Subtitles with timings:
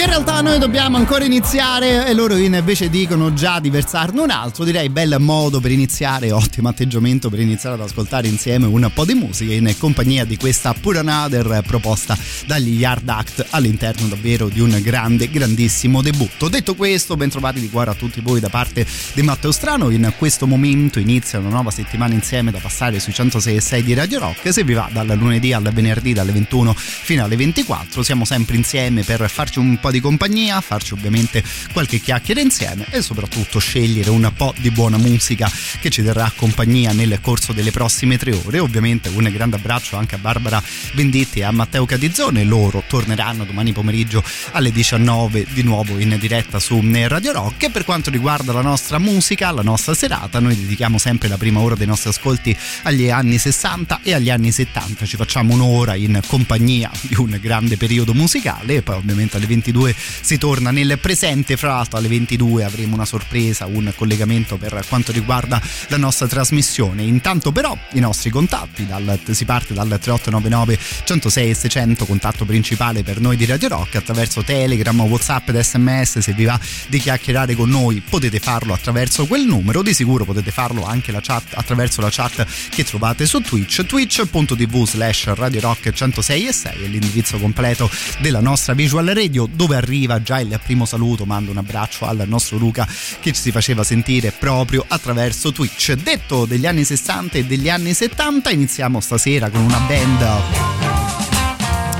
[0.00, 4.30] Che in realtà noi dobbiamo ancora iniziare e loro invece dicono già di versarne un
[4.30, 4.64] altro.
[4.64, 9.12] Direi bel modo per iniziare, ottimo atteggiamento per iniziare ad ascoltare insieme un po' di
[9.12, 12.16] musica in compagnia di questa Pura Another proposta
[12.46, 16.48] dagli Yard Act all'interno davvero di un grande, grandissimo debutto.
[16.48, 19.90] Detto questo, ben trovati di cuore a tutti voi da parte di Matteo Strano.
[19.90, 24.50] In questo momento inizia una nuova settimana insieme da passare sui 106 di Radio Rock.
[24.50, 29.02] Se vi va dal lunedì al venerdì dalle 21 fino alle 24, siamo sempre insieme
[29.02, 34.30] per farci un po' di compagnia, farci ovviamente qualche chiacchiera insieme e soprattutto scegliere un
[34.36, 38.58] po' di buona musica che ci terrà compagnia nel corso delle prossime tre ore.
[38.58, 40.62] Ovviamente un grande abbraccio anche a Barbara
[40.94, 44.22] Venditti e a Matteo Cadizzone, loro torneranno domani pomeriggio
[44.52, 47.64] alle 19 di nuovo in diretta su Radio Rock.
[47.64, 51.60] E per quanto riguarda la nostra musica, la nostra serata, noi dedichiamo sempre la prima
[51.60, 56.20] ora dei nostri ascolti agli anni 60 e agli anni 70, ci facciamo un'ora in
[56.26, 60.98] compagnia di un grande periodo musicale e poi ovviamente alle 22 22 si torna nel
[61.00, 61.56] presente.
[61.56, 67.02] Fra l'altro alle 22 avremo una sorpresa, un collegamento per quanto riguarda la nostra trasmissione.
[67.02, 73.20] Intanto però i nostri contatti, dal, si parte dal 3899 106 600, contatto principale per
[73.20, 76.18] noi di Radio Rock, attraverso Telegram, Whatsapp ed SMS.
[76.18, 76.58] Se vi va
[76.88, 81.20] di chiacchierare con noi potete farlo attraverso quel numero, di sicuro potete farlo anche la
[81.20, 86.84] chat, attraverso la chat che trovate su Twitch, twitch.tv slash Radio Rock 106 e 6
[86.84, 91.52] è l'indirizzo completo della nostra visual radio dove dove arriva già il primo saluto, mando
[91.52, 92.84] un abbraccio al nostro Luca
[93.20, 95.92] che ci si faceva sentire proprio attraverso Twitch.
[95.92, 100.26] Detto degli anni 60 e degli anni 70, iniziamo stasera con una band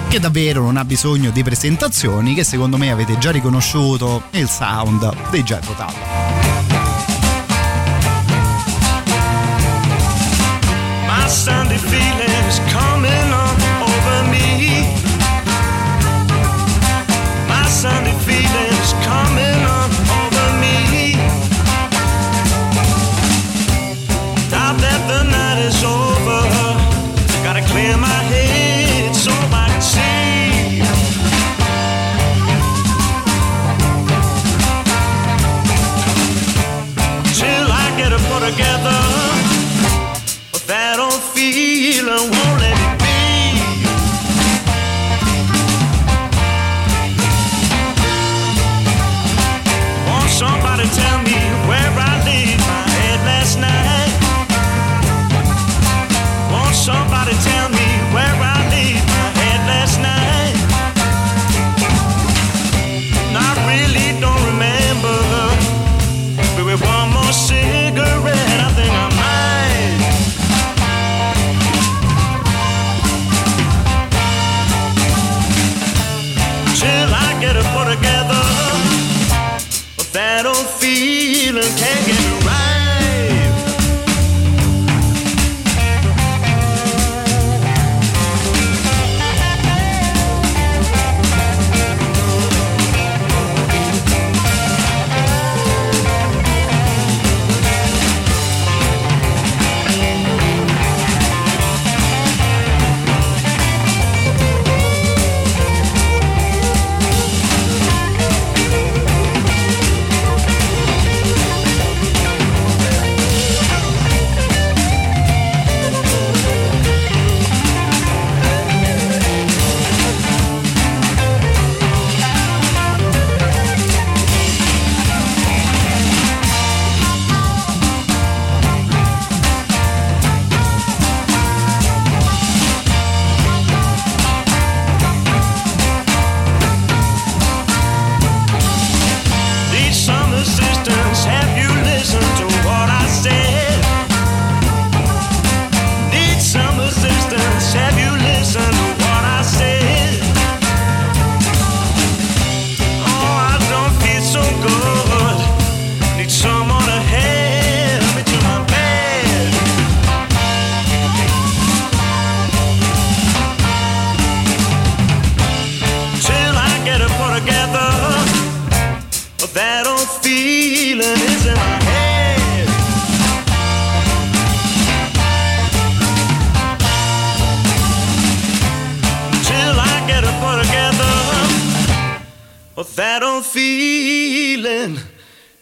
[0.09, 5.31] che davvero non ha bisogno di presentazioni, che secondo me avete già riconosciuto il sound
[5.31, 5.95] dei Jet Rotal.
[11.07, 13.30] My Sunday feelings coming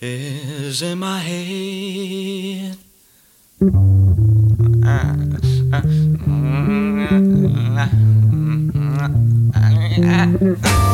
[0.00, 2.78] is in my head.
[10.00, 10.78] ultimamente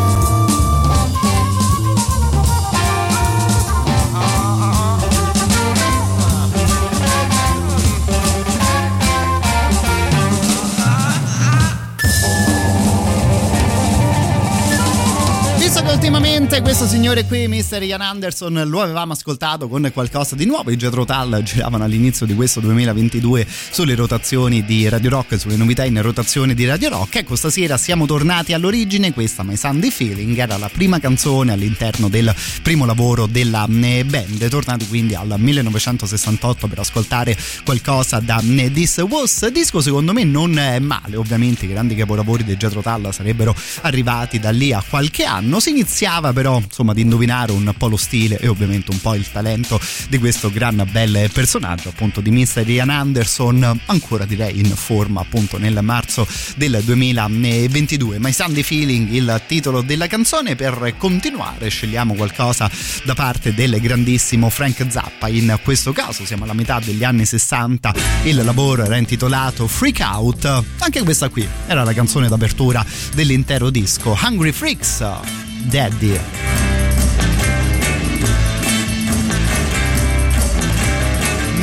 [16.77, 17.83] questo signore qui, Mr.
[17.83, 20.71] Ian Anderson, lo avevamo ascoltato con qualcosa di nuovo.
[20.71, 25.85] I Jetro Tal giravano all'inizio di questo 2022 sulle rotazioni di Radio Rock, sulle novità
[25.85, 27.17] in rotazione di Radio Rock.
[27.17, 29.13] Ecco, stasera siamo tornati all'origine.
[29.13, 34.49] Questa My Sunday Feeling era la prima canzone all'interno del primo lavoro della eh, band.
[34.49, 39.47] Tornati quindi al 1968 per ascoltare qualcosa da eh, This Was.
[39.49, 44.41] Disco secondo me non è male, ovviamente i grandi capolavori dei Jetro Tal sarebbero arrivati
[44.41, 45.61] da lì a qualche anno.
[45.61, 49.15] Si inizia rischiava però insomma di indovinare un po' lo stile e ovviamente un po'
[49.15, 52.69] il talento di questo gran bel personaggio appunto di Mr.
[52.69, 56.27] Ian Anderson ancora direi in forma appunto nel marzo
[56.57, 62.71] del 2022 My Sunday Feeling il titolo della canzone per continuare scegliamo qualcosa
[63.05, 65.29] da parte del grandissimo Frank Zappa.
[65.29, 67.95] In questo caso siamo alla metà degli anni 60
[68.25, 70.65] il lavoro era intitolato Freak Out.
[70.79, 72.85] Anche questa qui era la canzone d'apertura
[73.15, 76.19] dell'intero disco Hungry Freaks Daddy.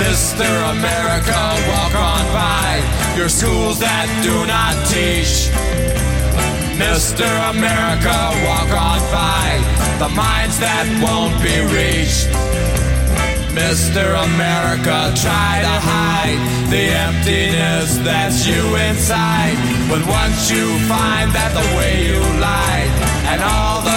[0.02, 0.50] Mr.
[0.72, 1.40] America,
[1.70, 2.82] walk on by
[3.16, 5.52] your schools that do not teach.
[6.82, 7.30] Mr.
[7.54, 9.62] America, walk on by
[10.00, 12.26] the minds that won't be reached.
[13.54, 14.16] Mr.
[14.26, 16.40] America, try to hide
[16.72, 19.56] the emptiness that's you inside.
[19.90, 22.92] But once you find that the way you lied
[23.28, 23.91] and all the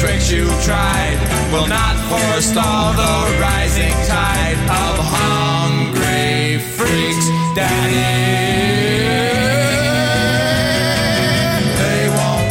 [0.00, 1.18] tricks you tried.
[1.52, 8.08] Will not forestall the rising tide of hungry freaks, Daddy.
[11.82, 12.50] They won't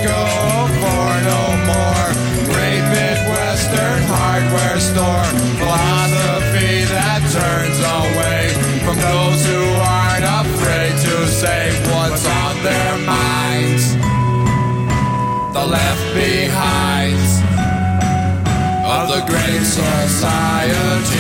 [20.22, 21.19] society.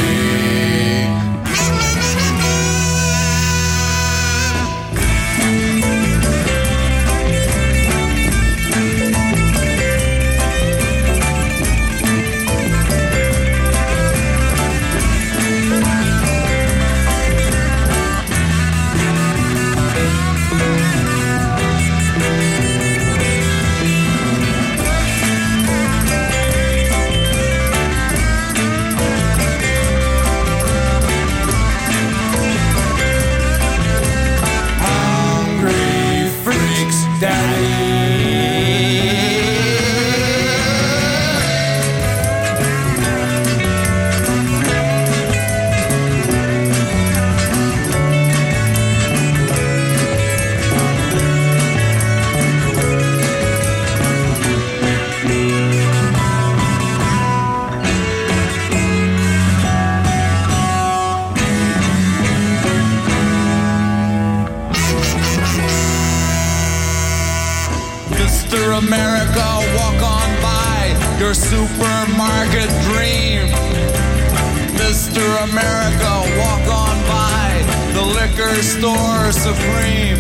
[75.38, 77.50] America, walk on by
[77.94, 80.20] the liquor store supreme.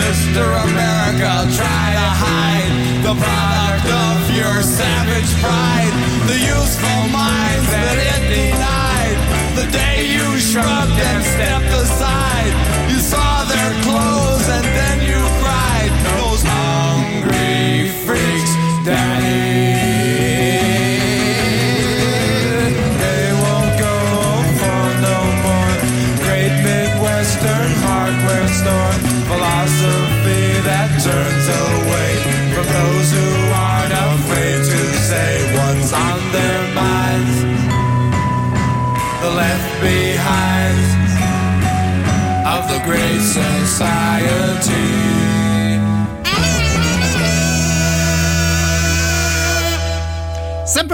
[0.00, 0.44] Mr.
[0.68, 5.94] America, try to hide the product of your savage pride,
[6.30, 9.18] the useful minds that it denied.
[9.58, 12.13] The day you shrugged and stepped aside,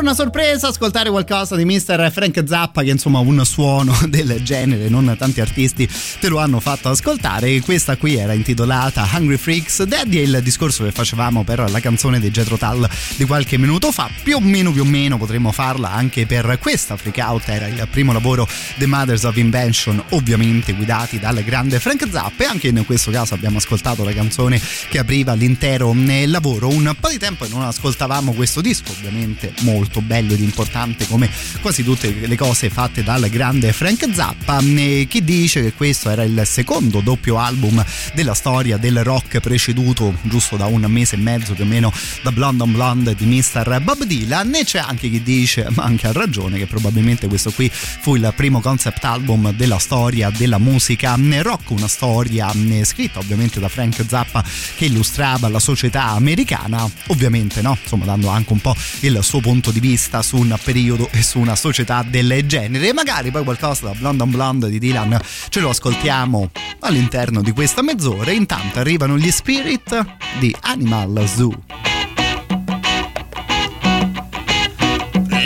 [0.00, 2.10] Sempre una sorpresa ascoltare qualcosa di Mr.
[2.10, 5.86] Frank Zappa che insomma un suono del genere, non tanti artisti
[6.18, 7.60] te lo hanno fatto ascoltare.
[7.60, 12.18] Questa qui era intitolata Hungry Freaks Daddy e il discorso che facevamo per la canzone
[12.18, 15.92] di Jetro Tull di qualche minuto fa, più o meno più o meno potremmo farla
[15.92, 21.18] anche per questa Freak Out, era il primo lavoro The Mothers of Invention, ovviamente guidati
[21.18, 25.34] dal grande Frank Zappa e anche in questo caso abbiamo ascoltato la canzone che apriva
[25.34, 26.68] l'intero eh, lavoro.
[26.68, 31.28] Un po' di tempo che non ascoltavamo questo disco, ovviamente molto bello ed importante come
[31.60, 34.60] quasi tutte le cose fatte dal grande Frank Zappa.
[34.60, 40.16] E chi dice che questo era il secondo doppio album della storia del rock preceduto
[40.22, 41.92] giusto da un mese e mezzo più o meno
[42.22, 43.80] da Blonde on Blonde di Mr.
[43.82, 44.54] Bob Dylan?
[44.54, 48.32] E c'è anche chi dice ma anche a ragione che probabilmente questo qui fu il
[48.36, 51.18] primo concept album della storia della musica.
[51.42, 52.52] Rock una storia
[52.84, 54.44] scritta ovviamente da Frank Zappa
[54.76, 57.76] che illustrava la società americana ovviamente no?
[57.80, 61.22] Insomma dando anche un po' il suo punto punto di vista su un periodo e
[61.22, 65.18] su una società del genere e magari poi qualcosa da Blonde on Blonde di Dylan
[65.48, 70.04] ce lo ascoltiamo all'interno di questa mezz'ora intanto arrivano gli Spirit
[70.38, 71.54] di Animal Zoo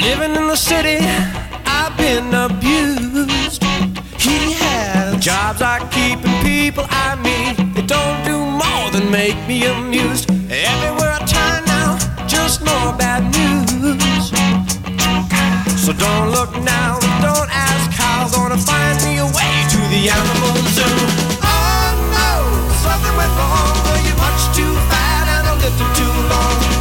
[0.00, 0.99] Living in the city,
[1.64, 3.62] I've been abused.
[4.19, 7.57] He has jobs are keeping people I meet.
[7.75, 10.31] They don't do more than make me amused.
[10.50, 11.25] Everywhere I
[12.55, 14.31] just more bad news.
[15.81, 18.29] So don't look now, don't ask how.
[18.31, 20.97] Gonna find me a way to the animal zoo.
[21.43, 22.31] Oh no,
[22.85, 23.75] something went wrong.
[23.87, 26.74] Were you much too fat and a little too long?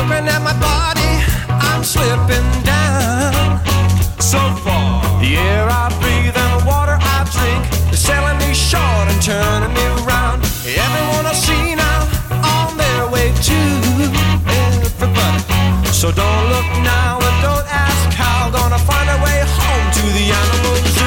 [0.00, 1.12] Looking at my body,
[1.60, 3.60] I'm slipping down.
[4.16, 7.60] So far, the air I breathe and the water I drink
[7.92, 10.40] is selling me short and turning me round.
[10.64, 12.08] Everyone I see now
[12.40, 13.60] on their way to
[14.48, 15.44] everybody.
[15.92, 18.48] So don't look now and don't ask how.
[18.48, 20.99] Gonna find a way home to the animal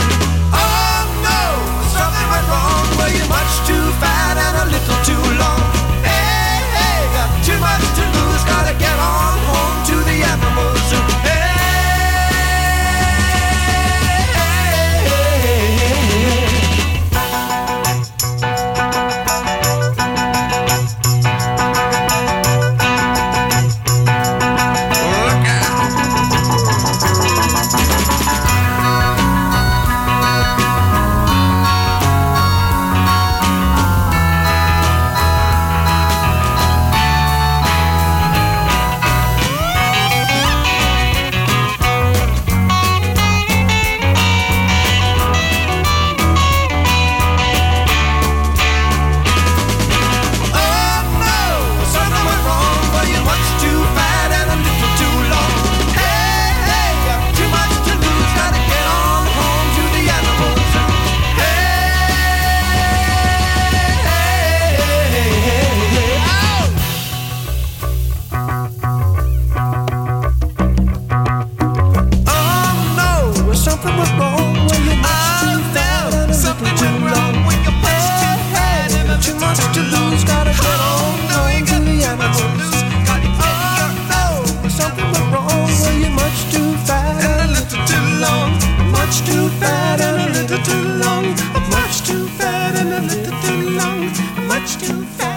[94.63, 95.32] Much too fat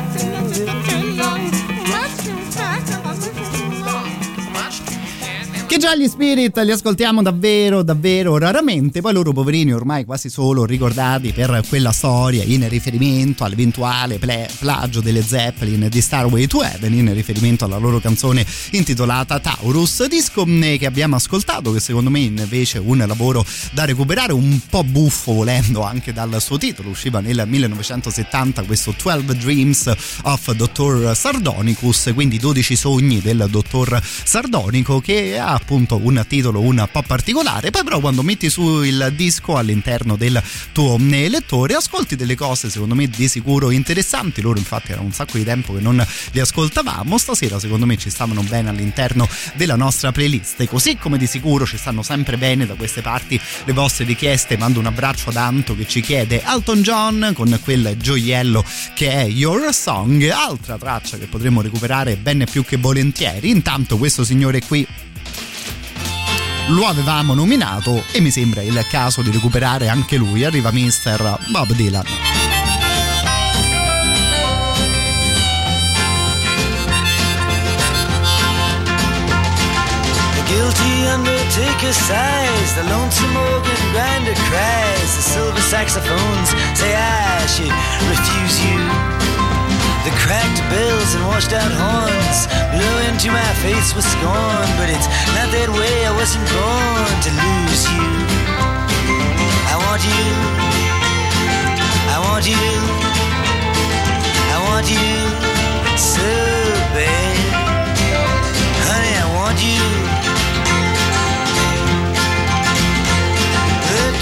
[5.86, 11.30] già gli Spirit li ascoltiamo davvero, davvero raramente, poi loro poverini ormai quasi solo ricordati
[11.30, 17.14] per quella storia in riferimento all'eventuale ple- plagio delle Zeppelin di Starway to Heaven, in
[17.14, 22.78] riferimento alla loro canzone intitolata Taurus, disco eh, che abbiamo ascoltato, che secondo me invece
[22.78, 27.44] è un lavoro da recuperare, un po' buffo volendo anche dal suo titolo, usciva nel
[27.46, 31.14] 1970 questo 12 Dreams of Dr.
[31.14, 37.70] Sardonicus, quindi 12 sogni del dottor Sardonico che ha appunto un titolo un po' particolare,
[37.70, 40.42] poi però quando metti su il disco all'interno del
[40.72, 45.12] tuo eh, lettore ascolti delle cose secondo me di sicuro interessanti, loro infatti era un
[45.12, 49.76] sacco di tempo che non li ascoltavamo, stasera secondo me ci stavano bene all'interno della
[49.76, 54.04] nostra playlist, così come di sicuro ci stanno sempre bene da queste parti le vostre
[54.04, 58.64] richieste, mando un abbraccio ad Anto che ci chiede Alton John con quel gioiello
[58.94, 64.24] che è Your Song, altra traccia che potremmo recuperare ben più che volentieri, intanto questo
[64.24, 64.86] signore qui
[66.68, 70.44] lo avevamo nominato e mi sembra il caso di recuperare anche lui.
[70.44, 71.38] Arriva Mr.
[71.50, 72.04] Bob Dylan.
[80.46, 87.72] guilty undertaker sighs, the lonesome organ grinder cries, the silver saxophones say I should
[88.08, 89.25] refuse you.
[90.26, 95.06] Cracked bells and washed out horns blew into my face with scorn, but it's
[95.38, 96.04] not that way.
[96.04, 98.10] I wasn't born to lose you.
[99.70, 100.26] I want you.
[102.10, 102.58] I want you.
[104.50, 105.14] I want you
[105.96, 106.26] so
[106.90, 107.36] bad.
[108.82, 110.05] Honey, I want you.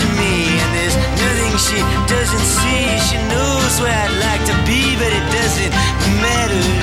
[0.00, 2.86] to me, and there's nothing she doesn't see.
[3.08, 5.72] She knows where I'd like to be, but it doesn't
[6.22, 6.77] matter.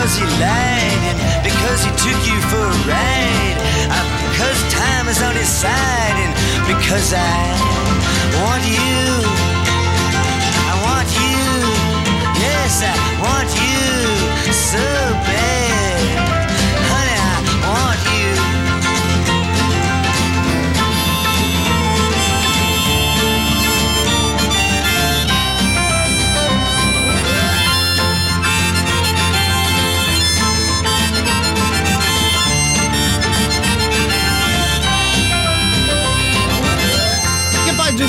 [0.00, 3.56] Because he lied and because he took you for a ride.
[3.92, 4.00] Uh,
[4.32, 6.32] because time is on his side and
[6.64, 7.36] because I
[8.40, 8.80] want you.
[10.56, 11.44] I want you.
[12.40, 15.09] Yes, I want you so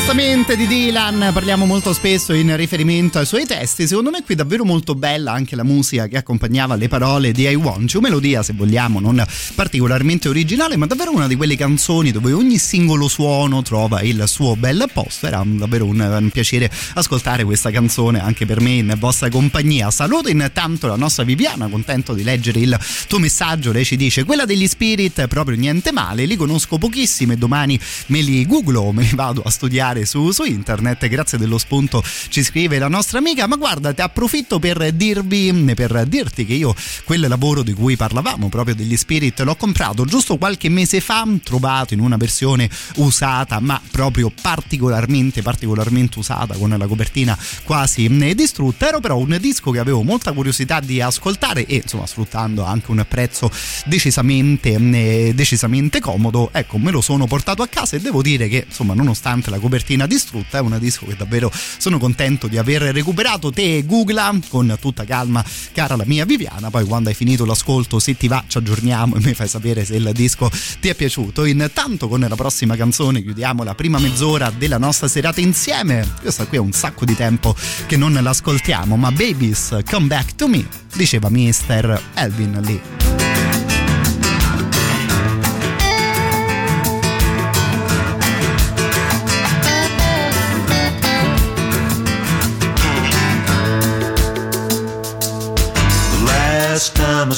[0.04, 3.86] Giustamente di Dylan parliamo molto spesso in riferimento ai suoi testi.
[3.86, 7.54] Secondo me qui davvero molto bella anche la musica che accompagnava le parole di I
[7.54, 12.32] Want You, melodia se vogliamo non particolarmente originale, ma davvero una di quelle canzoni dove
[12.32, 15.28] ogni singolo suono trova il suo bel posto.
[15.28, 19.92] Era davvero un, un piacere ascoltare questa canzone anche per me in vostra compagnia.
[19.92, 23.72] Saluto intanto la nostra Viviana, contento di leggere il tuo messaggio.
[23.72, 28.22] Lei ci dice: Quella degli Spirit proprio niente male, li conosco pochissimi e domani me
[28.22, 31.08] li googlo, me li vado a studiare su, su internet.
[31.08, 33.48] Grazie dello spunto, ci scrive la nostra amica.
[33.48, 36.74] Ma guarda, ti approfitto per dirvi, per dirti che io
[37.04, 41.94] quel lavoro di cui parlavamo, proprio degli Spirit, l'ho comprato giusto qualche mese fa, trovato
[41.94, 48.88] in una versione usata, ma proprio particolarmente, particolarmente usata, con la copertina quasi distrutta.
[48.88, 53.06] Ero però un disco che avevo molta curiosità di ascoltare e insomma sfruttando anche un
[53.08, 53.52] prezzo
[53.86, 58.94] decisamente, decisamente comodo, ecco me lo sono portato a casa e devo dire che insomma
[58.94, 63.52] nonostante la copertina distrutta è un disco che davvero sono contento di aver recuperato.
[63.52, 68.16] Te googla con tutta calma cara la mia Viviana poi quando hai finito l'ascolto se
[68.16, 71.46] ti va ci aggiorniamo e mi fai sapere se il disco ti è piaciuto.
[71.46, 76.08] Intanto con la prossima canzone chiudiamo la prima mezz'ora della nostra serata insieme.
[76.22, 77.56] Questa qui è un sacco di tempo
[77.88, 80.66] che non l'ascoltiamo ma Babies Come Back to Me
[80.96, 82.02] diceva Mr.
[82.16, 83.31] Elvin Lee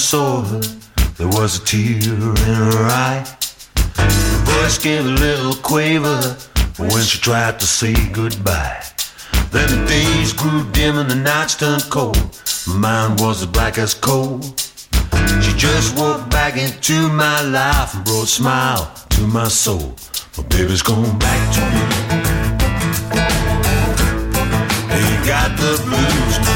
[0.04, 0.60] saw her,
[1.18, 3.24] there was a tear in her eye.
[3.96, 6.36] Her voice gave a little quaver
[6.78, 8.84] when she tried to say goodbye.
[9.52, 12.18] Then the days grew dim and the nights turned cold.
[12.68, 14.42] My mind was as black as coal.
[15.42, 19.96] She just walked back into my life and brought a smile to my soul.
[20.38, 21.84] My baby's gone back to me.
[24.98, 26.53] Ain't got the blues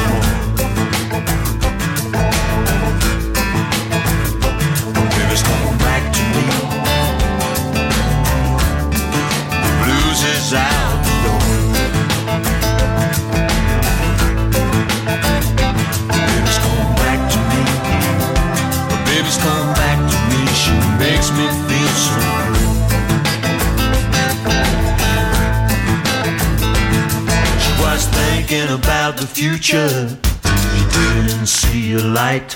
[28.48, 29.90] thinking about the future.
[29.90, 32.50] She didn't see a light.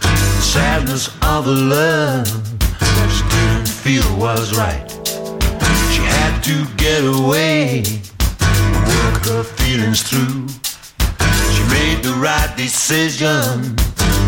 [0.00, 2.26] The sadness of her love.
[3.12, 4.90] She didn't feel was right.
[5.92, 7.82] She had to get away.
[8.88, 10.48] Work her feelings through.
[11.52, 13.76] She made the right decision.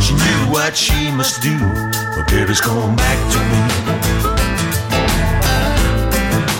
[0.00, 1.56] She knew what she must do.
[2.14, 3.60] But baby's come back to me.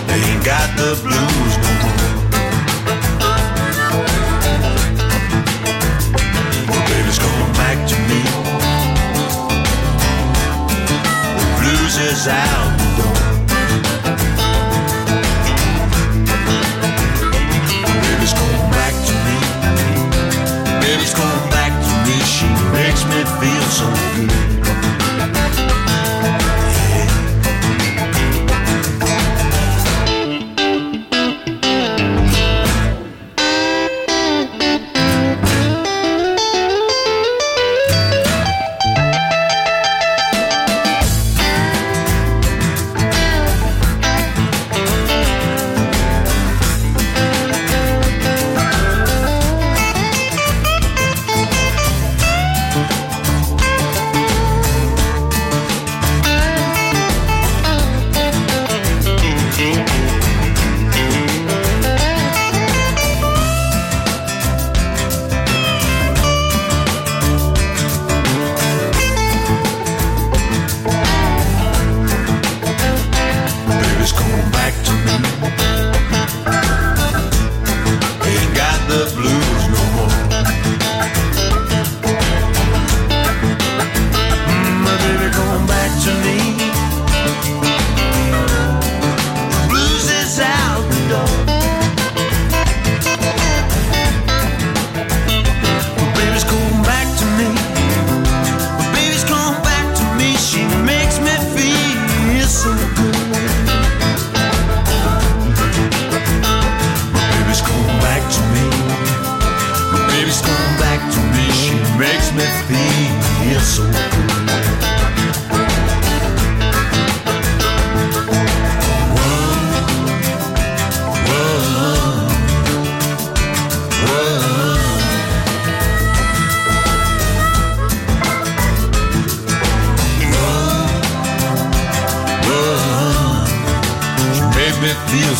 [0.07, 1.90] They ain't got the blues no more.
[12.11, 12.80] Blues is out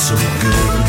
[0.02, 0.81] so good.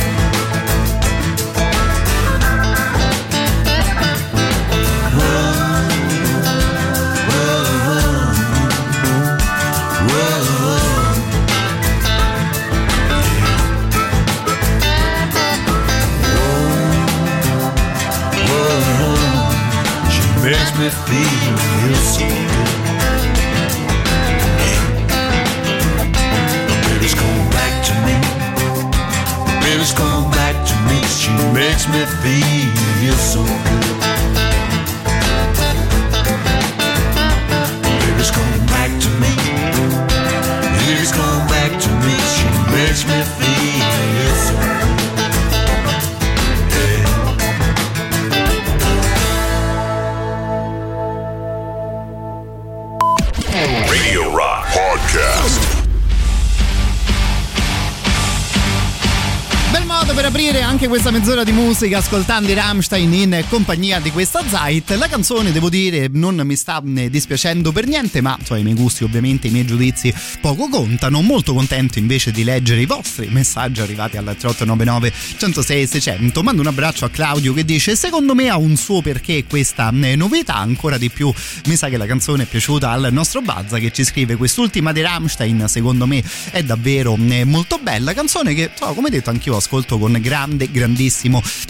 [61.23, 64.91] Mezz'ora di musica ascoltando i Rammstein in compagnia di questa Zeit.
[64.97, 69.05] La canzone, devo dire, non mi sta dispiacendo per niente, ma insomma, i miei gusti,
[69.05, 71.23] ovviamente, i miei giudizi poco contano.
[71.23, 76.43] Molto contento invece di leggere i vostri messaggi arrivati al 3899 106 600.
[76.43, 80.17] Mando un abbraccio a Claudio che dice: Secondo me ha un suo perché questa eh,
[80.17, 80.57] novità.
[80.57, 81.33] Ancora di più
[81.67, 85.03] mi sa che la canzone è piaciuta al nostro Bazza che ci scrive: Quest'ultima di
[85.03, 88.13] Rammstein, secondo me, è davvero eh, molto bella.
[88.13, 91.11] Canzone che, come detto, anch'io ascolto con grande, grandissimo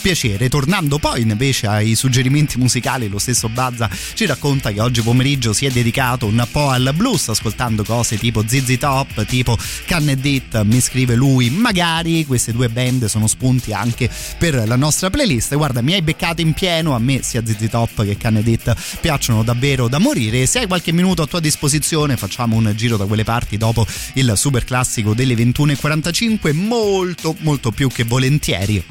[0.01, 0.49] piacere.
[0.49, 5.67] Tornando poi invece ai suggerimenti musicali, lo stesso Bazza ci racconta che oggi pomeriggio si
[5.67, 10.81] è dedicato un po' al blues, ascoltando cose tipo ZZ Top, tipo Can It, mi
[10.81, 11.51] scrive lui.
[11.51, 15.55] Magari queste due band sono spunti anche per la nostra playlist.
[15.57, 19.43] Guarda, mi hai beccato in pieno, a me sia ZZ Top che Can It piacciono
[19.43, 20.47] davvero da morire.
[20.47, 24.33] Se hai qualche minuto a tua disposizione, facciamo un giro da quelle parti dopo il
[24.37, 28.83] super classico delle 21.45, molto molto più che volentieri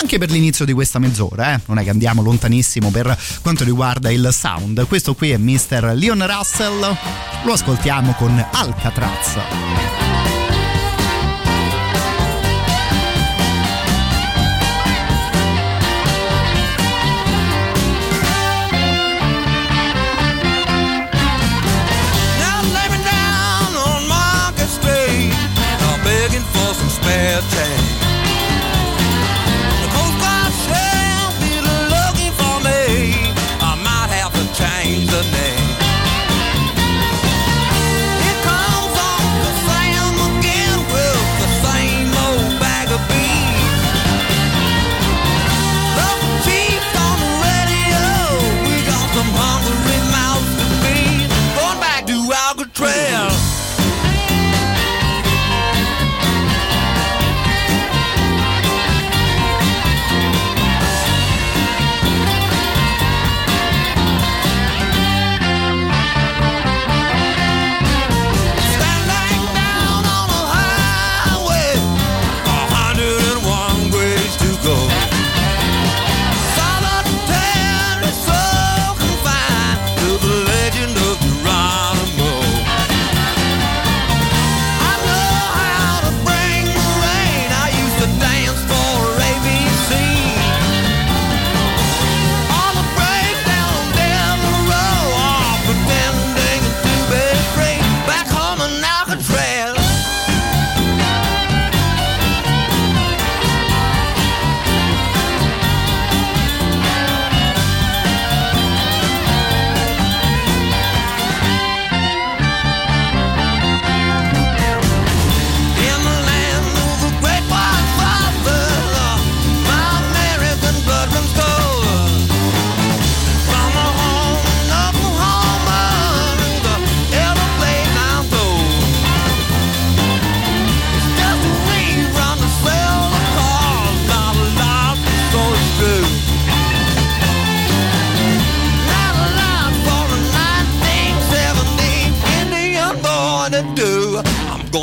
[0.00, 1.60] anche per l'inizio di questa mezz'ora, eh?
[1.66, 4.86] non è che andiamo lontanissimo per quanto riguarda il sound.
[4.86, 5.92] Questo qui è Mr.
[5.94, 6.96] Leon Russell,
[7.44, 9.38] lo ascoltiamo con Alcatraz.
[27.42, 27.75] change.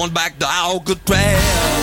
[0.03, 1.82] Going back to Alcatraz.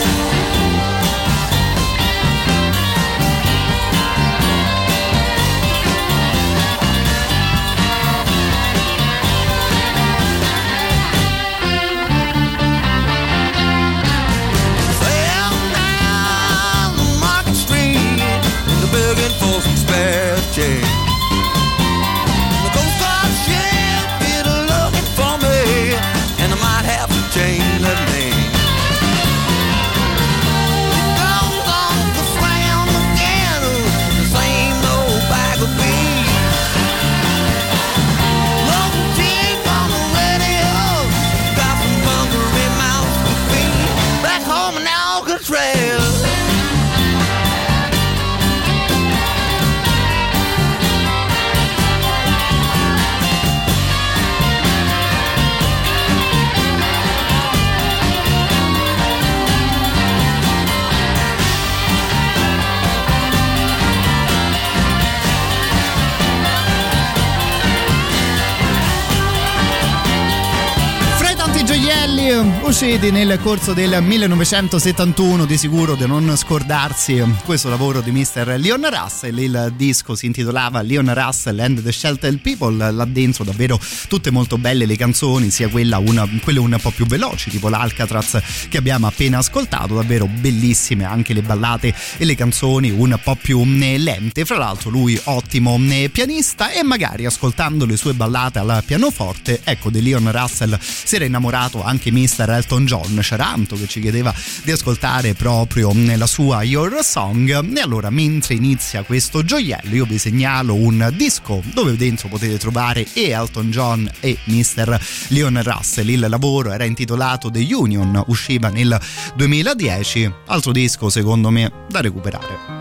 [72.39, 78.55] usciti nel corso del 1971 di sicuro di non scordarsi questo lavoro di Mr.
[78.57, 83.77] Leon Russell il disco si intitolava Leon Russell and the Shelter People là dentro davvero
[84.07, 88.39] tutte molto belle le canzoni sia una, quelle un po' più veloci tipo l'Alcatraz
[88.69, 93.61] che abbiamo appena ascoltato davvero bellissime anche le ballate e le canzoni un po' più
[93.65, 95.77] lente fra l'altro lui ottimo
[96.11, 101.25] pianista e magari ascoltando le sue ballate al pianoforte ecco di Leon Russell si era
[101.25, 102.19] innamorato anche Mr.
[102.27, 107.49] Elton John Ceranto che ci chiedeva di ascoltare proprio nella sua Your Song.
[107.75, 113.05] E allora mentre inizia questo gioiello io vi segnalo un disco dove dentro potete trovare
[113.13, 114.99] e Elton John e Mr.
[115.29, 116.09] Leon Russell.
[116.09, 118.99] Il lavoro era intitolato The Union usciva nel
[119.35, 122.79] 2010 altro disco secondo me da recuperare.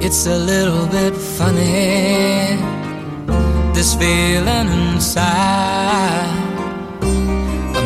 [0.00, 2.58] It's a little bit funny
[3.72, 6.53] this feeling inside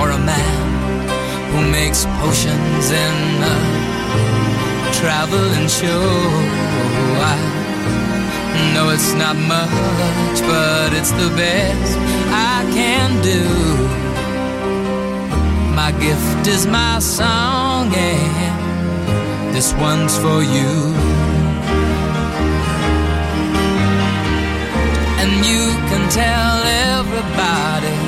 [0.00, 0.58] or a man
[1.50, 3.16] who makes potions in
[3.54, 3.56] a
[4.92, 6.08] traveling show.
[7.32, 7.36] I
[8.74, 11.98] know it's not much, but it's the best
[12.30, 13.44] I can do.
[15.74, 20.74] My gift is my song, and this one's for you.
[25.20, 26.56] And you can tell
[26.96, 28.07] everybody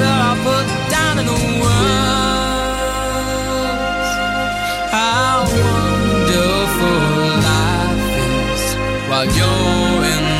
[0.00, 2.82] that I put down in the words
[4.96, 7.00] how wonderful
[7.48, 8.62] life is
[9.08, 10.31] while you're in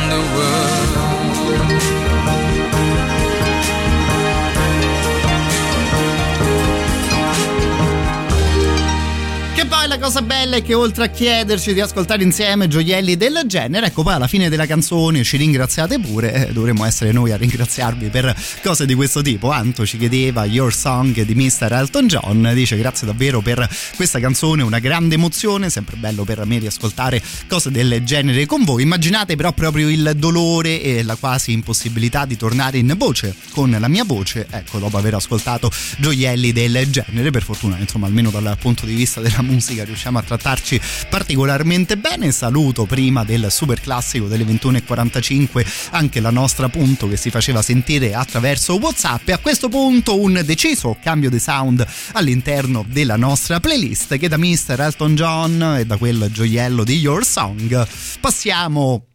[10.03, 14.15] cosa bella è che oltre a chiederci di ascoltare insieme gioielli del genere, ecco poi
[14.15, 18.85] alla fine della canzone ci ringraziate pure, eh, dovremmo essere noi a ringraziarvi per cose
[18.85, 19.51] di questo tipo.
[19.51, 21.71] Anto ci chiedeva Your Song di Mr.
[21.71, 26.59] Elton John, dice grazie davvero per questa canzone, una grande emozione, sempre bello per me
[26.59, 28.83] riascoltare cose del genere con voi.
[28.83, 33.87] Immaginate però proprio il dolore e la quasi impossibilità di tornare in voce con la
[33.87, 38.85] mia voce, ecco, dopo aver ascoltato gioielli del genere, per fortuna, insomma, almeno dal punto
[38.85, 40.79] di vista della musica riusciamo a trattarci
[41.09, 42.31] particolarmente bene.
[42.31, 48.13] Saluto prima del super classico delle 21.45 anche la nostra punto che si faceva sentire
[48.13, 54.17] attraverso WhatsApp e a questo punto un deciso cambio di sound all'interno della nostra playlist
[54.17, 54.79] che da Mr.
[54.79, 57.87] Elton John e da quel gioiello di Your Song
[58.19, 59.05] passiamo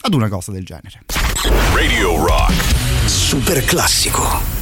[0.00, 1.00] ad una cosa del genere.
[1.74, 2.54] Radio Rock.
[3.06, 4.57] Super classico.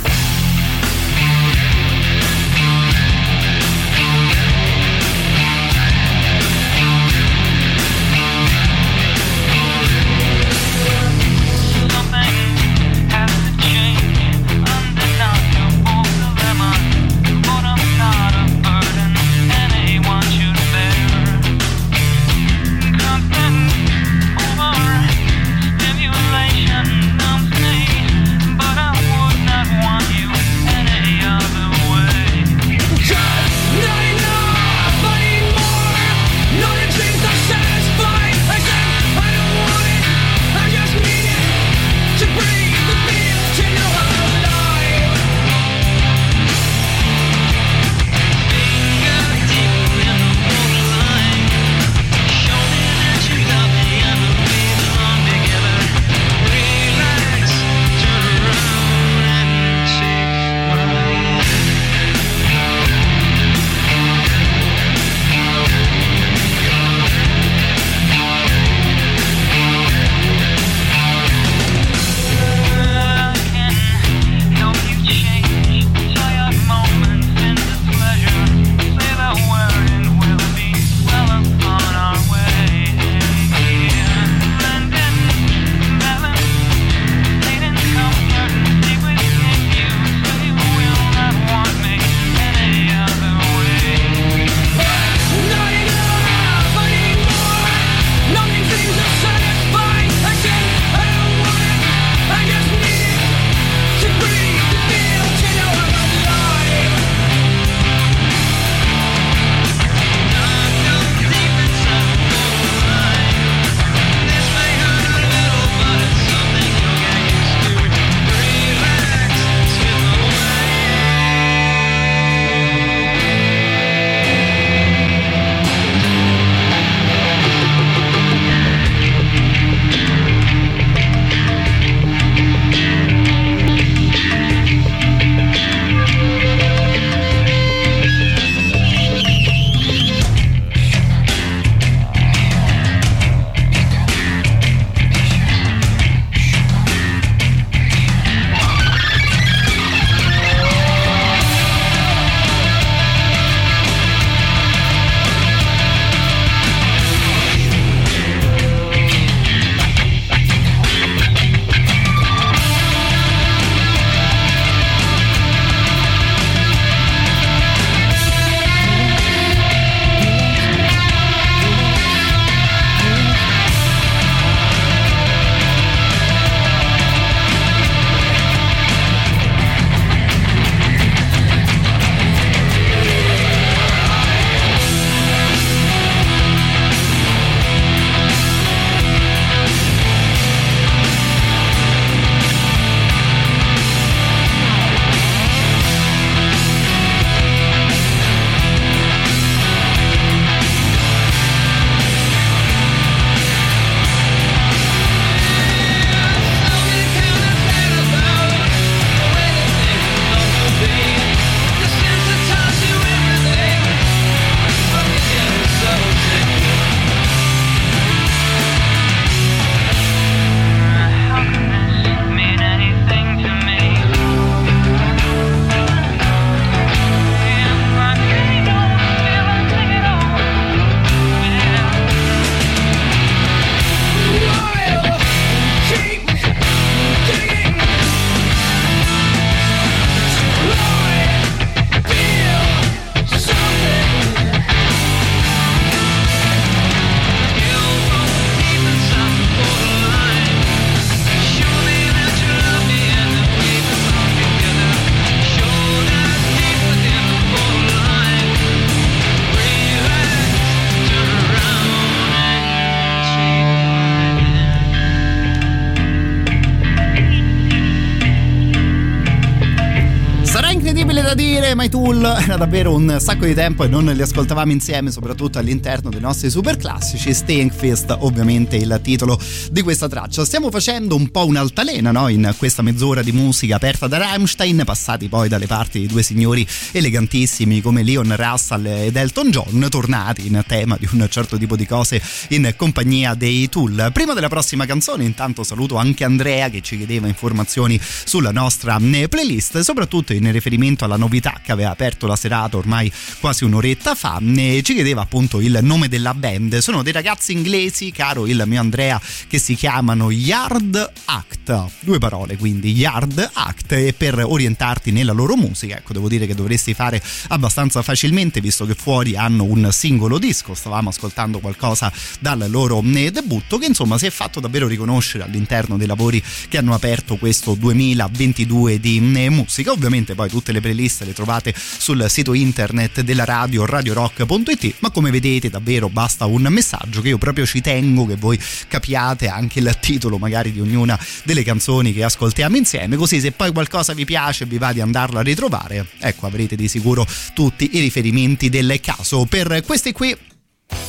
[271.86, 276.10] I Tool era davvero un sacco di tempo e non li ascoltavamo insieme, soprattutto all'interno
[276.10, 277.32] dei nostri super classici.
[277.32, 280.44] Staying Fist, ovviamente, il titolo di questa traccia.
[280.44, 282.26] Stiamo facendo un po' un'altalena no?
[282.28, 286.66] in questa mezz'ora di musica aperta da Rammstein, passati poi dalle parti di due signori
[286.90, 291.86] elegantissimi come Leon Russell ed Elton John, tornati in tema di un certo tipo di
[291.86, 294.10] cose in compagnia dei Tool.
[294.12, 299.28] Prima della prossima canzone, intanto saluto anche Andrea che ci chiedeva informazioni sulla nostra eh,
[299.28, 303.10] playlist, soprattutto in riferimento alla novità che aveva aperto la serata ormai
[303.40, 304.40] quasi un'oretta fa.
[304.56, 306.78] E ci chiedeva appunto il nome della band.
[306.78, 311.90] Sono dei ragazzi inglesi, caro il mio Andrea, che si chiamano Yard Act.
[312.00, 313.92] Due parole quindi, Yard Act.
[313.92, 318.86] E per orientarti nella loro musica, ecco, devo dire che dovresti fare abbastanza facilmente, visto
[318.86, 320.74] che fuori hanno un singolo disco.
[320.74, 325.96] Stavamo ascoltando qualcosa dal loro eh, debutto, che insomma si è fatto davvero riconoscere all'interno
[325.96, 329.92] dei lavori che hanno aperto questo 2022 di eh, musica.
[329.92, 335.30] Ovviamente poi tutte le playlist le trovate sul sito internet della radio radiorock.it, ma come
[335.30, 338.58] vedete davvero basta un messaggio che io proprio ci tengo che voi
[338.88, 343.72] capiate anche il titolo magari di ognuna delle canzoni che ascoltiamo insieme, così se poi
[343.72, 348.00] qualcosa vi piace vi va di andarla a ritrovare, ecco avrete di sicuro tutti i
[348.00, 349.44] riferimenti del caso.
[349.44, 350.36] Per questi qui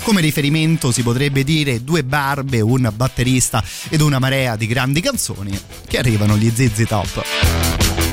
[0.04, 5.60] come riferimento si potrebbe dire due barbe, un batterista ed una marea di grandi canzoni
[5.88, 8.07] che arrivano gli ZZ Top.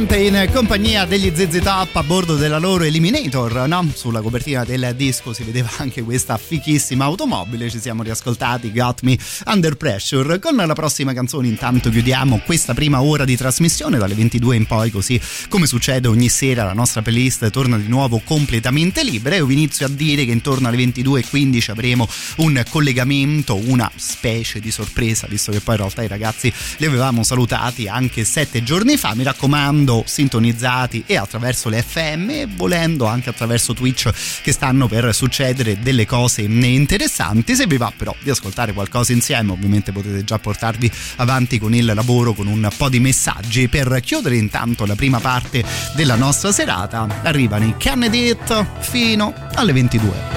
[0.00, 3.90] 80 in compagnia degli ZZ Top a bordo della loro Eliminator, no?
[3.94, 9.18] Sulla copertina del disco si vedeva anche questa fichissima automobile, ci siamo riascoltati Got Me
[9.46, 10.38] Under Pressure.
[10.38, 14.90] Con la prossima canzone intanto chiudiamo questa prima ora di trasmissione dalle 22 in poi,
[14.90, 15.20] così
[15.50, 19.84] come succede ogni sera la nostra playlist torna di nuovo completamente libera e vi inizio
[19.84, 25.60] a dire che intorno alle 22.15 avremo un collegamento, una specie di sorpresa, visto che
[25.60, 31.04] poi in realtà i ragazzi li avevamo salutati anche sette giorni fa mi raccomando sintonizzati
[31.06, 34.10] e attraverso le FM e volendo anche attraverso Twitch
[34.42, 37.54] che stanno per succedere delle cose interessanti.
[37.54, 41.92] Se vi va però di ascoltare qualcosa insieme ovviamente potete già portarvi avanti con il
[41.94, 43.68] lavoro con un po' di messaggi.
[43.68, 45.64] Per chiudere intanto la prima parte
[45.94, 50.29] della nostra serata arrivano i Candidate fino alle 22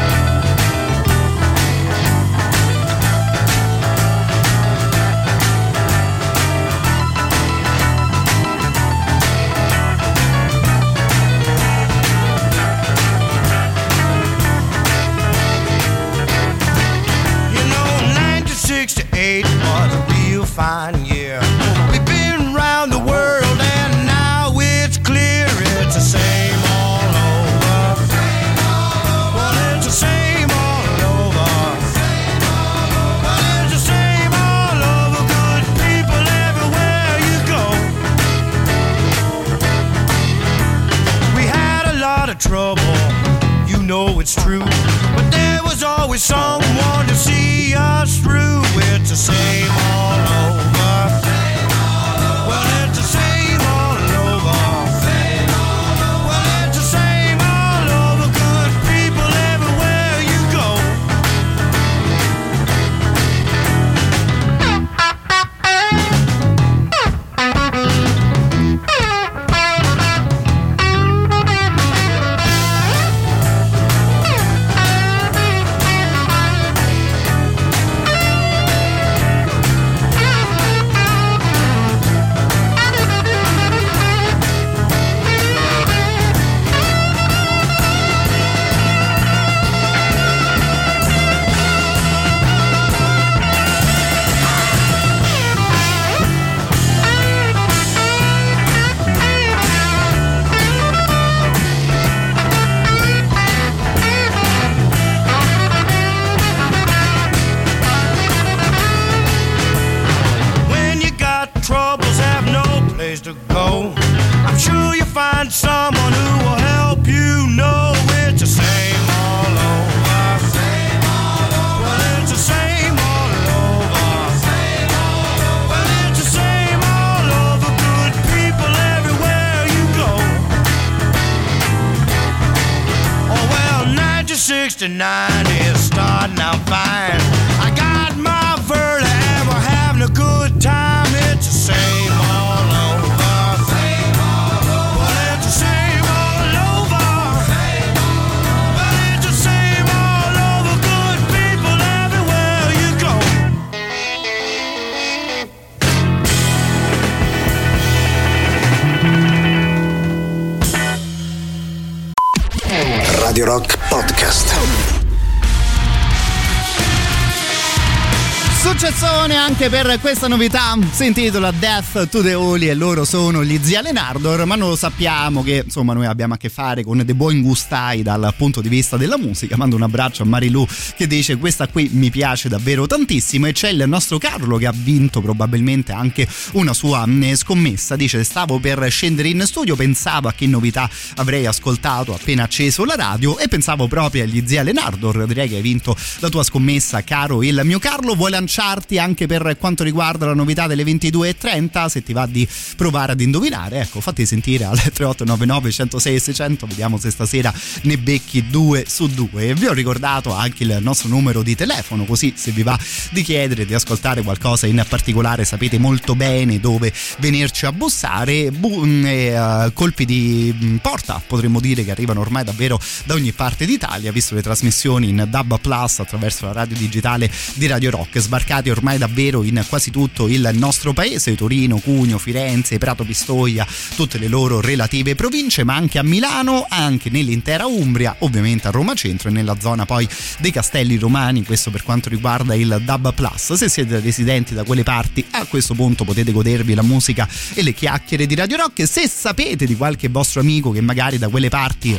[169.64, 173.80] Anche per questa novità, si intitola Death to the Holy e loro sono gli Zia
[173.82, 177.40] Lenardor, ma non lo sappiamo che insomma noi abbiamo a che fare con dei buoni
[177.40, 179.56] gustai dal punto di vista della musica.
[179.56, 183.70] Mando un abbraccio a Marilu che dice questa qui mi piace davvero tantissimo e c'è
[183.70, 188.86] il nostro Carlo che ha vinto probabilmente anche una sua eh, scommessa, dice stavo per
[188.92, 193.88] scendere in studio, pensavo a che novità avrei ascoltato appena acceso la radio e pensavo
[193.88, 198.14] proprio agli Zia Lenardor, direi che hai vinto la tua scommessa caro il mio Carlo,
[198.14, 203.12] vuoi lanciarti anche per quanto riguarda la novità delle 22.30 se ti va di provare
[203.12, 208.86] ad indovinare ecco fatti sentire al 3899 106 600 vediamo se stasera ne becchi due
[208.88, 209.54] su due.
[209.54, 212.78] Vi ho ricordato anche il nostro numero di telefono così se vi va
[213.12, 218.52] di chiedere di ascoltare qualcosa in particolare sapete molto bene dove venirci a bussare.
[218.52, 223.32] Bu- e, uh, colpi di mm, porta potremmo dire che arrivano ormai davvero da ogni
[223.34, 228.20] parte d'Italia visto le trasmissioni in DAB Plus attraverso la radio digitale di Radio Rock
[228.20, 233.66] sbarcate arrivati ormai davvero in quasi tutto il nostro paese, Torino, Cugno, Firenze, Prato Pistoia,
[233.96, 238.94] tutte le loro relative province, ma anche a Milano, anche nell'intera Umbria, ovviamente a Roma
[238.94, 240.08] Centro e nella zona poi
[240.40, 243.54] dei Castelli Romani, questo per quanto riguarda il Dub Plus.
[243.54, 247.74] Se siete residenti da quelle parti, a questo punto potete godervi la musica e le
[247.74, 248.88] chiacchiere di Radio Rock.
[248.88, 251.98] Se sapete di qualche vostro amico che magari da quelle parti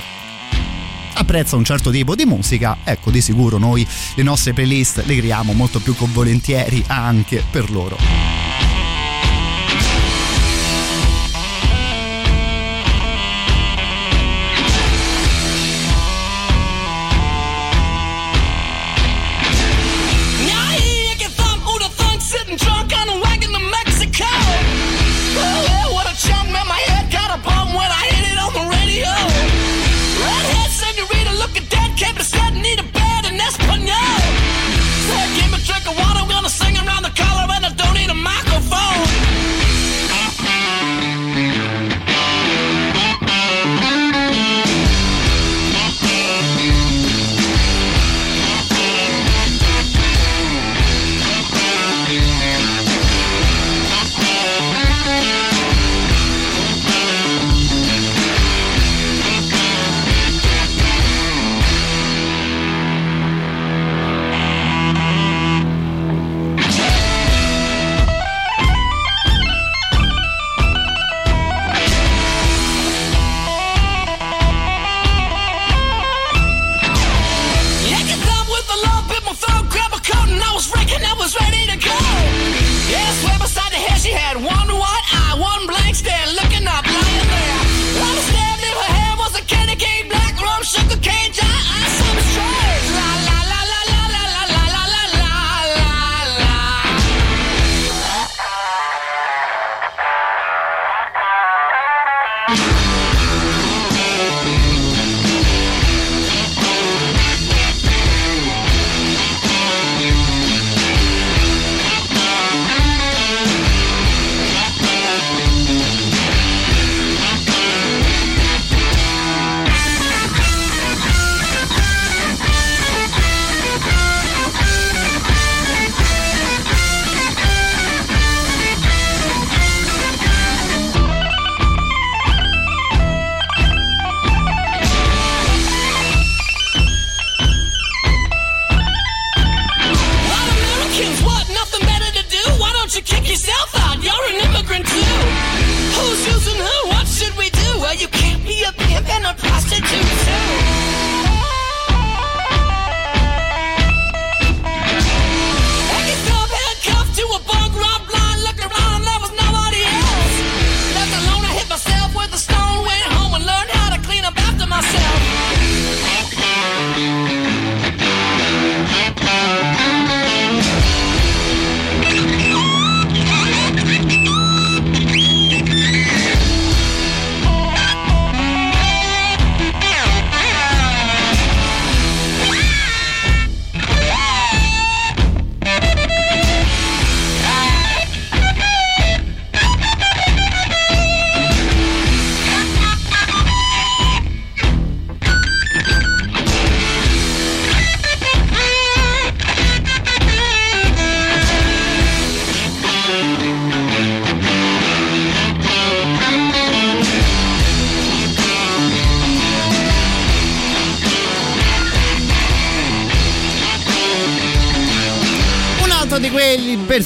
[1.14, 5.52] apprezza un certo tipo di musica, ecco di sicuro noi le nostre playlist le creiamo
[5.52, 8.73] molto più con volentieri anche per loro.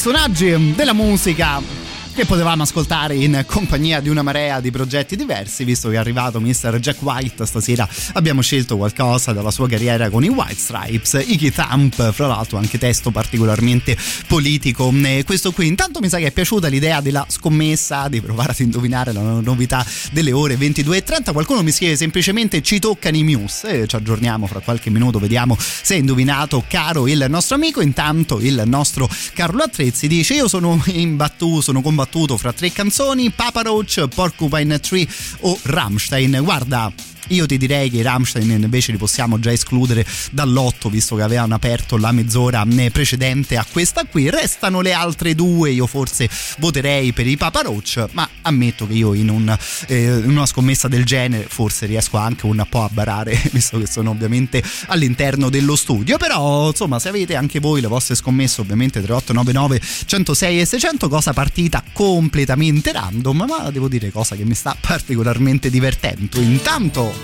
[0.08, 1.77] Personaggi della musica
[2.18, 6.40] che potevamo ascoltare in compagnia di una marea di progetti diversi, visto che è arrivato
[6.40, 6.80] Mr.
[6.80, 12.10] Jack White stasera abbiamo scelto qualcosa dalla sua carriera con i White Stripes, Iggy Thump,
[12.10, 13.96] fra l'altro anche testo particolarmente
[14.26, 14.92] politico.
[15.24, 19.12] Questo qui intanto mi sa che è piaciuta l'idea della scommessa, di provare ad indovinare
[19.12, 24.48] la novità delle ore 22.30, qualcuno mi scrive semplicemente ci toccano i Muse, ci aggiorniamo
[24.48, 29.62] fra qualche minuto, vediamo se hai indovinato caro il nostro amico, intanto il nostro Carlo
[29.62, 35.06] Attrezzi dice io sono imbattuto, sono combattuto combattuto fra tre canzoni, Papa Roach, Porcupine Tree
[35.40, 36.40] o Rammstein.
[36.42, 36.92] Guarda,
[37.28, 41.54] io ti direi che i Rammstein invece li possiamo già escludere dall'otto visto che avevano
[41.54, 44.30] aperto la mezz'ora eh, precedente a questa qui.
[44.30, 45.70] Restano le altre due.
[45.70, 49.56] Io forse voterei per i Papa Roach ma ammetto che io in, un,
[49.86, 53.86] eh, in una scommessa del genere forse riesco anche un po' a barare visto che
[53.86, 56.16] sono ovviamente all'interno dello studio.
[56.16, 61.32] Però insomma se avete anche voi le vostre scommesse ovviamente 3899 106 e 600 cosa
[61.32, 66.40] partita completamente random ma devo dire cosa che mi sta particolarmente divertendo.
[66.40, 67.17] Intanto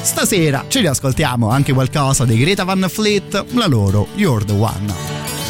[0.00, 5.43] stasera ci riascoltiamo anche qualcosa dei Greta Van Fleet la loro You're the One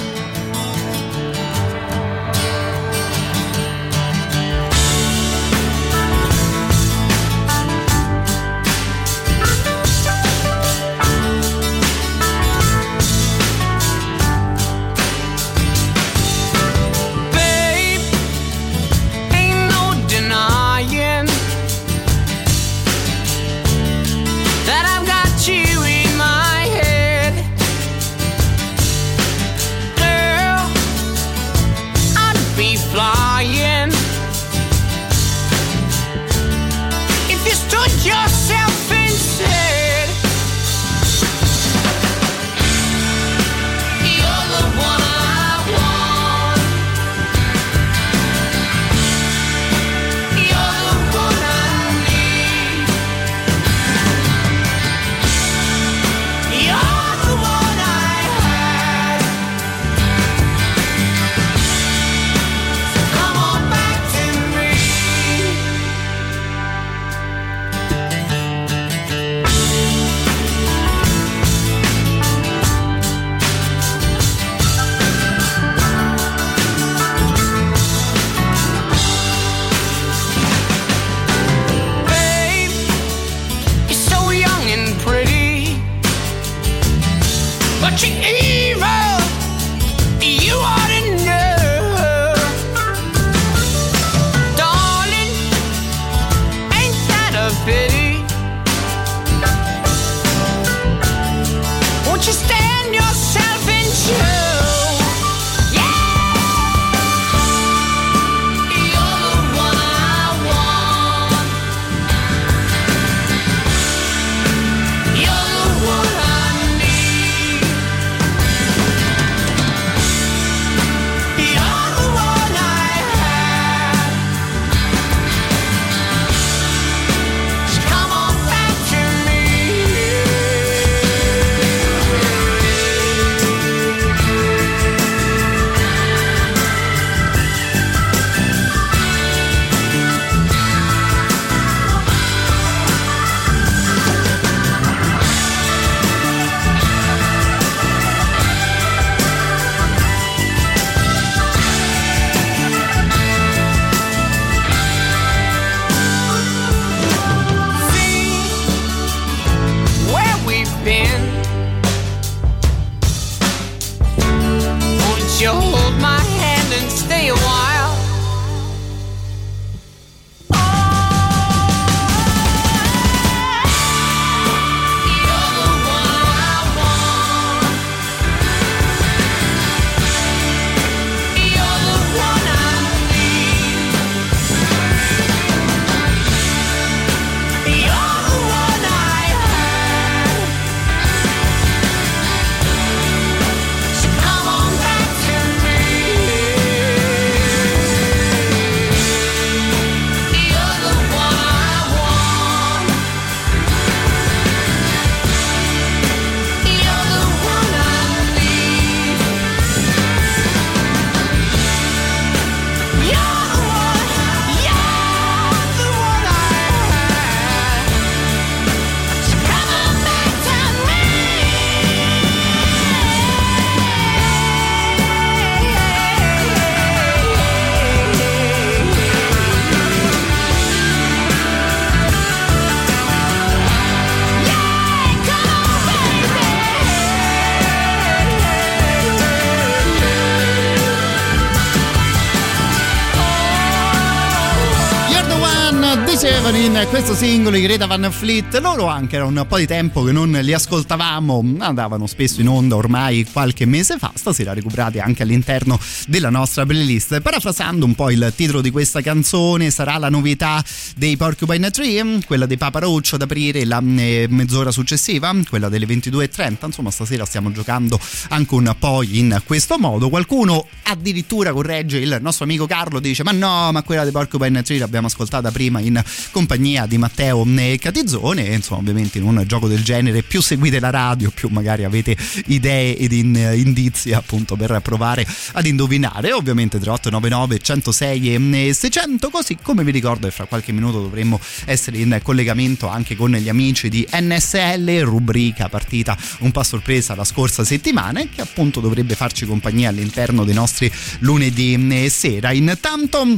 [247.07, 250.31] questo singolo i Greta Van Fleet loro anche era un po' di tempo che non
[250.31, 256.31] li ascoltavamo andavano spesso in onda ormai qualche mese fa stasera recuperati anche all'interno della
[256.31, 257.21] nostra playlist.
[257.21, 260.65] Parafrasando un po' il titolo di questa canzone sarà la novità
[260.95, 265.87] dei Porcupine Tree quella dei Papa Roach ad aprire la eh, mezz'ora successiva quella delle
[265.87, 270.09] 22.30 insomma stasera stiamo giocando anche un po' in questo modo.
[270.09, 274.79] Qualcuno addirittura corregge il nostro amico Carlo dice ma no ma quella dei Porcupine Tree
[274.79, 277.47] l'abbiamo ascoltata prima in compagnia di Matteo
[277.79, 278.49] Catizzone.
[278.49, 282.17] E insomma ovviamente in un gioco del genere più seguite la radio più magari avete
[282.47, 286.33] idee ed in, indizi appunto per provare ad indovinare.
[286.33, 291.99] Ovviamente 3899 106 e 600 così come vi ricordo che fra qualche minuto dovremmo essere
[291.99, 297.25] in collegamento anche con gli amici di NSL rubrica partita un po' a sorpresa la
[297.25, 303.37] scorsa settimana e che appunto dovrebbe farci compagnia all'interno dei nostri lunedì sera intanto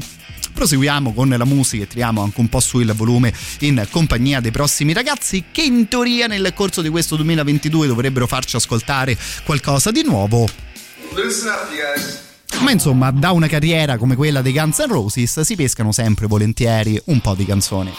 [0.53, 4.51] proseguiamo con la musica e triamo anche un po' su il volume in compagnia dei
[4.51, 10.03] prossimi ragazzi che in teoria nel corso di questo 2022 dovrebbero farci ascoltare qualcosa di
[10.03, 10.49] nuovo.
[12.63, 17.01] Ma insomma, da una carriera come quella dei Guns N' Roses si pescano sempre volentieri
[17.07, 17.93] un po' di canzoni.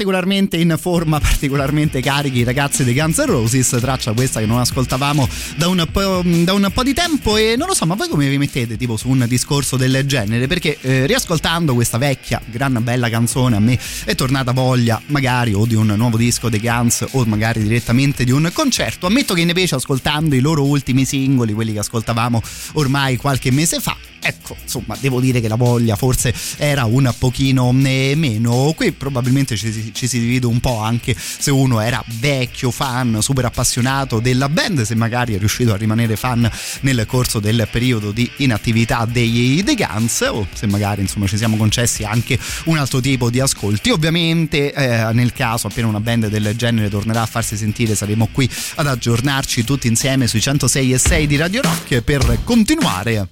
[0.00, 4.58] Particolarmente in forma, particolarmente carichi i ragazzi dei Guns N' Roses, traccia questa che non
[4.58, 8.08] ascoltavamo da un, po', da un po' di tempo e non lo so, ma voi
[8.08, 10.46] come vi mettete tipo su un discorso del genere?
[10.46, 15.66] Perché eh, riascoltando questa vecchia, gran bella canzone a me è tornata voglia magari o
[15.66, 19.06] di un nuovo disco dei Guns o magari direttamente di un concerto.
[19.06, 22.40] Ammetto che invece ascoltando i loro ultimi singoli, quelli che ascoltavamo
[22.74, 27.70] ormai qualche mese fa, ecco, insomma, devo dire che la voglia forse era un pochino
[27.84, 28.72] eh, meno.
[28.74, 29.08] Qui probabilmente
[29.50, 29.56] probabilmente
[29.92, 34.82] ci, si divide un po' anche se uno era vecchio fan, super appassionato della band,
[34.82, 39.74] se magari è riuscito a rimanere fan nel corso del periodo di inattività dei, dei
[39.74, 43.90] Guns o se magari insomma ci siamo concessi anche un altro tipo di ascolti.
[43.90, 48.48] Ovviamente eh, nel caso appena una band del genere tornerà a farsi sentire saremo qui
[48.76, 53.28] ad aggiornarci tutti insieme sui 106 e 6 di Radio Rock per continuare.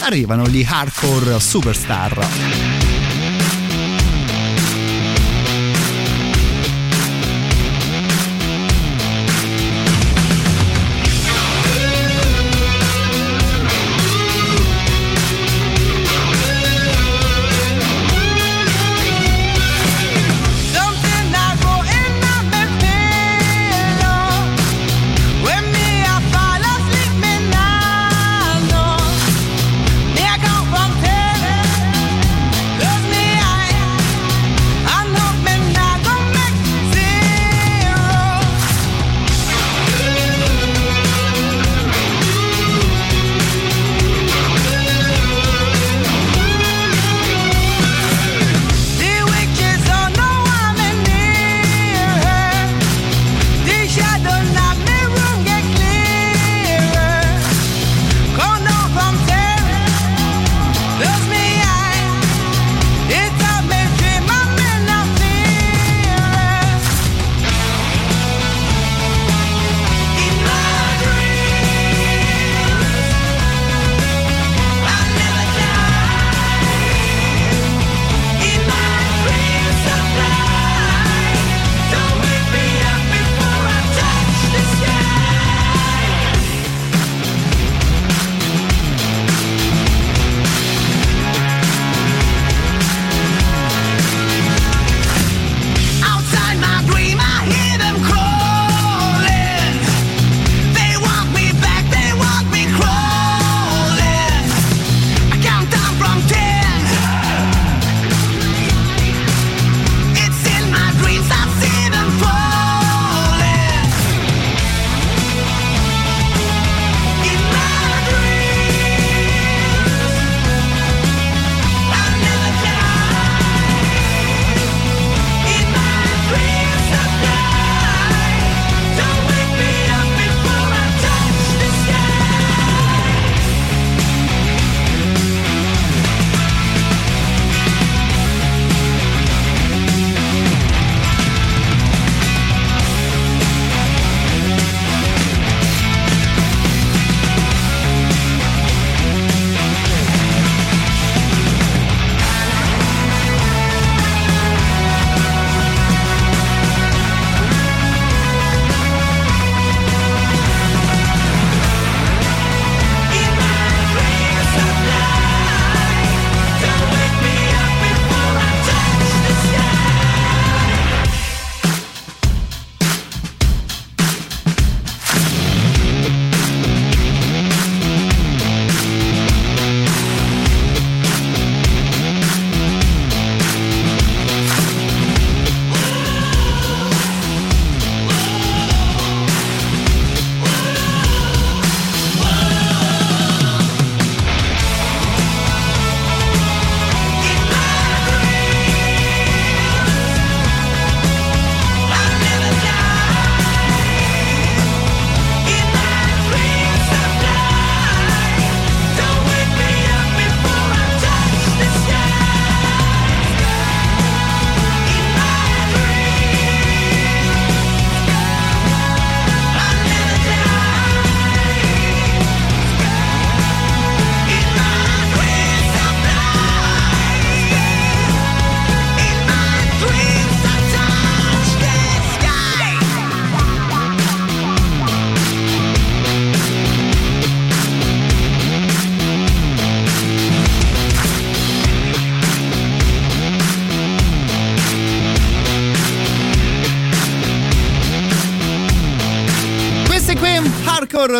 [0.00, 2.97] Arrivano gli hardcore superstar.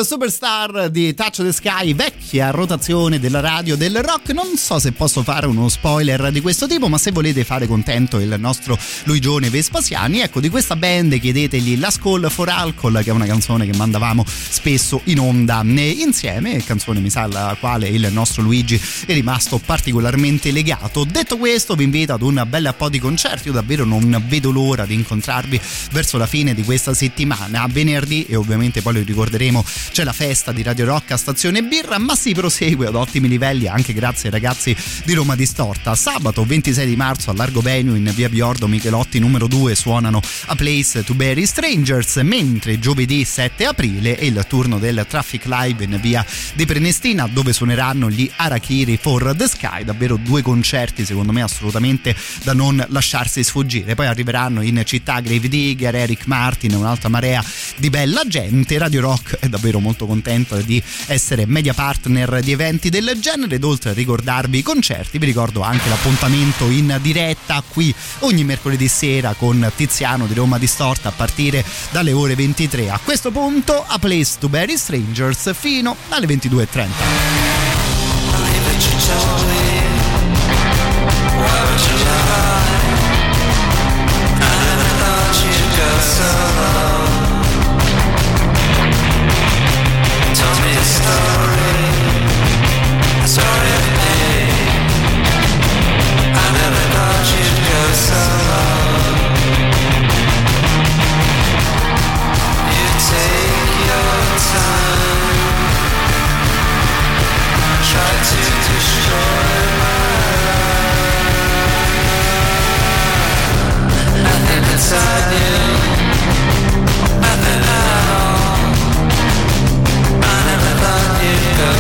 [0.05, 1.95] Superstar di Touch the Sky,
[2.29, 4.33] vecchia rotazione della radio del rock.
[4.35, 8.19] Non so se posso fare uno spoiler di questo tipo, ma se volete fare contento
[8.19, 13.13] il nostro Luigione Vespasiani, ecco di questa band chiedetegli La Skull for Alcohol, che è
[13.15, 18.43] una canzone che mandavamo spesso in onda insieme, canzone mi sa alla quale il nostro
[18.43, 21.05] Luigi è rimasto particolarmente legato.
[21.05, 24.85] Detto questo, vi invito ad un bel po' di concerti, io davvero non vedo l'ora
[24.85, 25.59] di incontrarvi
[25.93, 30.53] verso la fine di questa settimana, venerdì e ovviamente poi lo ricorderemo c'è la festa
[30.53, 34.35] di Radio Rock a Stazione Birra, ma si prosegue ad ottimi livelli anche grazie ai
[34.35, 35.95] ragazzi di Roma Distorta.
[35.95, 40.57] Sabato 26 di marzo a Largo Venue in via Biordo Michelotti numero 2 suonano A
[40.57, 45.97] Place to Bury Strangers, mentre giovedì 7 aprile è il turno del Traffic Live in
[46.03, 51.43] via di Prenestina dove suoneranno gli Arakiri for the Sky, davvero due concerti secondo me
[51.43, 53.95] assolutamente da non lasciarsi sfuggire.
[53.95, 57.45] Poi arriveranno in città Grave Digger, Eric Martin un'altra marea
[57.77, 58.77] di bella gente.
[58.77, 61.75] Radio Rock è davvero molto contento di essere media
[62.09, 63.57] partner di eventi del genere.
[63.57, 68.89] Ed oltre a ricordarvi i concerti vi ricordo anche l'appuntamento in diretta qui ogni mercoledì
[68.89, 73.99] sera con Tiziano di Roma Distorta a partire dalle ore 23 a questo punto a
[73.99, 77.49] Place to Bury Strangers fino alle 22.30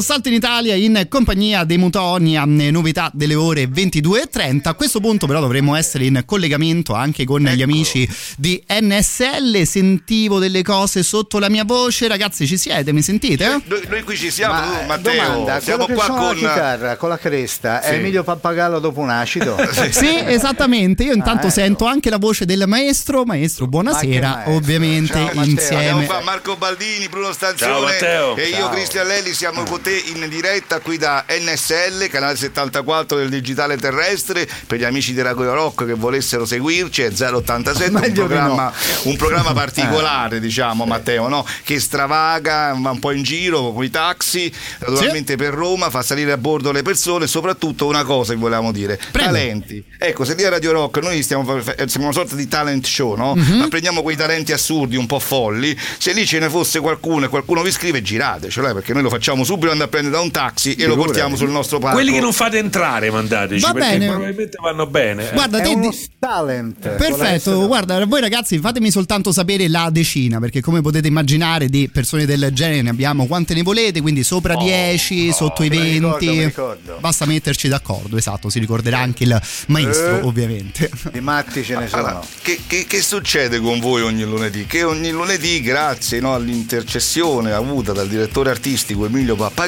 [0.00, 4.60] salto in Italia in compagnia dei Mutonia, novità delle ore 22.30.
[4.68, 7.56] A questo punto però dovremmo essere in collegamento anche con Ecco.
[7.56, 9.62] gli amici di NSL.
[9.64, 12.08] Sentivo delle cose sotto la mia voce.
[12.08, 12.92] Ragazzi, ci siete?
[12.92, 13.60] Mi sentite?
[13.64, 15.12] Noi, noi qui ci siamo, Ma, eh, Matteo.
[15.14, 17.94] domanda, siamo qua con la chitarra con la cresta è Sì.
[17.94, 19.56] Emilio Pappagallo dopo un acido?
[19.90, 21.02] Sì, esattamente.
[21.04, 21.54] Io intanto ecco.
[21.54, 23.24] sento anche la voce del maestro.
[23.24, 24.28] Maestro, buonasera.
[24.28, 24.54] maestro.
[24.54, 25.26] Ovviamente Ciao.
[25.28, 26.06] Abbiamo insieme.
[26.06, 28.36] qua Marco Baldini, Bruno Ciao, Stanzione Matteo.
[28.36, 28.68] e io Ciao.
[28.70, 34.46] Cristian Lelli siamo con te in diretta qui da NSL, canale 74 del digitale terrestre,
[34.66, 38.70] per gli amici di Radio Rock che volessero seguirci è 087, un programma,
[39.04, 39.54] un programma Eh.
[39.54, 41.46] particolare diciamo Matteo, no?
[41.64, 46.32] che stravaga, va un po' in giro con i taxi, naturalmente per Roma, fa salire
[46.32, 49.28] a bordo le persone soprattutto una cosa che volevamo dire, Prego.
[49.30, 49.82] talenti.
[49.96, 51.44] Ecco, se lì a Radio Rock noi stiamo,
[51.86, 53.34] siamo una sorta di talent show, no?
[53.34, 53.56] Mhm.
[53.58, 57.28] Ma prendiamo quei talenti assurdi, un po' folli, se lì ce ne fosse qualcuno e
[57.28, 60.30] qualcuno vi scrive giratecelo, eh, perché noi lo facciamo subito andare a prendere da un
[60.30, 61.96] taxi e lo portiamo sul nostro palco.
[61.96, 64.06] Quelli che non fate entrare, mandateci, Va perché bene.
[64.08, 65.30] probabilmente vanno bene.
[65.30, 65.32] eh.
[65.32, 66.88] Guarda, È te uno di- talent.
[66.88, 72.26] Perfetto, guarda, voi ragazzi fatemi soltanto sapere la decina, perché come potete immaginare di persone
[72.26, 76.00] del genere ne abbiamo quante ne volete, quindi sopra 10, sotto i me ne 20.
[76.28, 76.96] ricordo, ricordo.
[77.00, 80.22] Basta metterci d'accordo, esatto, si ricorderà anche il maestro, Eh.
[80.22, 80.90] ovviamente.
[81.12, 82.02] Di matti ce ne sono.
[82.06, 84.66] Allora, che, che- che succede con voi ogni lunedì?
[84.66, 89.67] Che ogni lunedì, grazie no, all'intercessione avuta dal direttore artistico Emilio Pappagallo,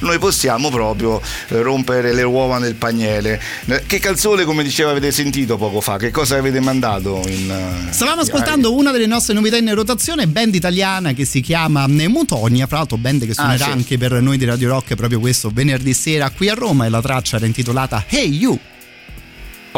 [0.00, 3.40] noi possiamo proprio eh, rompere le uova nel paniere.
[3.66, 5.96] Eh, Che canzone, come diceva, avete sentito poco fa?
[5.96, 7.22] Che cosa avete mandato?
[7.26, 11.86] In, eh, Stavamo ascoltando una delle nostre novità in rotazione, band italiana che si chiama
[11.86, 13.70] Mutonia, fra l'altro band che suonerà sì.
[13.70, 17.00] anche per noi di Radio Rock proprio questo venerdì sera qui a Roma e la
[17.00, 18.58] traccia era intitolata Hey You.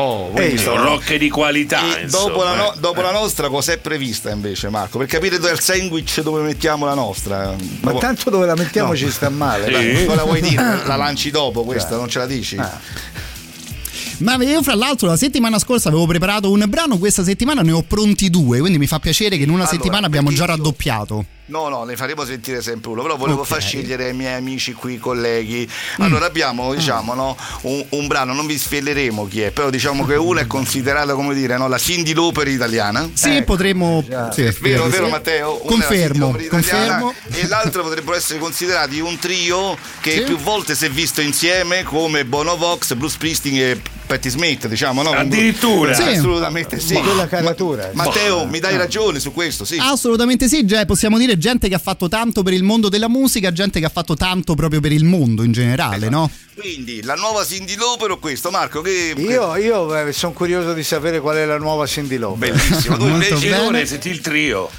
[0.01, 1.81] Oh, Ehi, sono- rock di qualità.
[2.09, 2.79] Dopo, la, no- eh.
[2.79, 4.99] dopo la nostra cos'è prevista invece Marco?
[4.99, 7.49] Per capire dal sandwich dove mettiamo la nostra.
[7.81, 8.97] Ma Dopo- tanto dove la mettiamo No.
[8.97, 9.67] ci sta male.
[9.97, 10.05] Sì.
[10.05, 10.63] cosa la vuoi dire?
[10.87, 12.57] La lanci dopo questa, non ce la dici?
[12.57, 12.81] Ah.
[14.19, 17.83] Ma io fra l'altro la settimana scorsa avevo preparato un brano, questa settimana ne ho
[17.83, 21.25] pronti due, quindi mi fa piacere che in una Allora, settimana abbiamo già io- raddoppiato.
[21.49, 23.47] No, no, ne faremo sentire sempre uno, però volevo Ok.
[23.47, 25.69] far scegliere ai miei amici qui, colleghi.
[25.99, 30.15] Allora abbiamo, diciamo, no, un, un brano, non vi sveleremo chi è, però diciamo che
[30.17, 33.09] uno è considerata, come dire, no, la Cindy Lauper italiana.
[33.15, 34.05] Sì, potremmo.
[34.07, 34.31] già.
[34.31, 35.11] sì, Vero, direi di vero sì.
[35.11, 35.61] Matteo?
[35.63, 37.15] Una è la Confermo, confermo.
[37.31, 40.21] E l'altro potrebbero essere considerati un trio che Sì.
[40.25, 45.03] più volte si è visto insieme come Bono Vox, Bruce Springsteen e Patti Smith, diciamo,
[45.03, 45.11] no?
[45.11, 45.93] Addirittura?
[45.93, 46.01] Sì.
[46.03, 46.95] Assolutamente sì.
[46.95, 47.91] Quella caratura.
[47.93, 48.61] Ma- Matteo, mi Ah.
[48.61, 49.77] dai ragione su questo, sì.
[49.79, 53.53] Assolutamente sì, già possiamo dire gente che ha fatto tanto per il mondo della musica,
[53.53, 56.31] gente che ha fatto tanto proprio per il mondo in generale, no?
[56.55, 58.51] Quindi, la nuova Cindy Lauper o questo?
[58.51, 59.13] Marco, che...
[59.15, 62.51] Io, io sono curioso di sapere qual è la nuova Cindy Lauper.
[62.53, 63.49] Bellissimo, tu invece...
[63.51, 63.85] bene.
[63.85, 64.71] Senti il trio.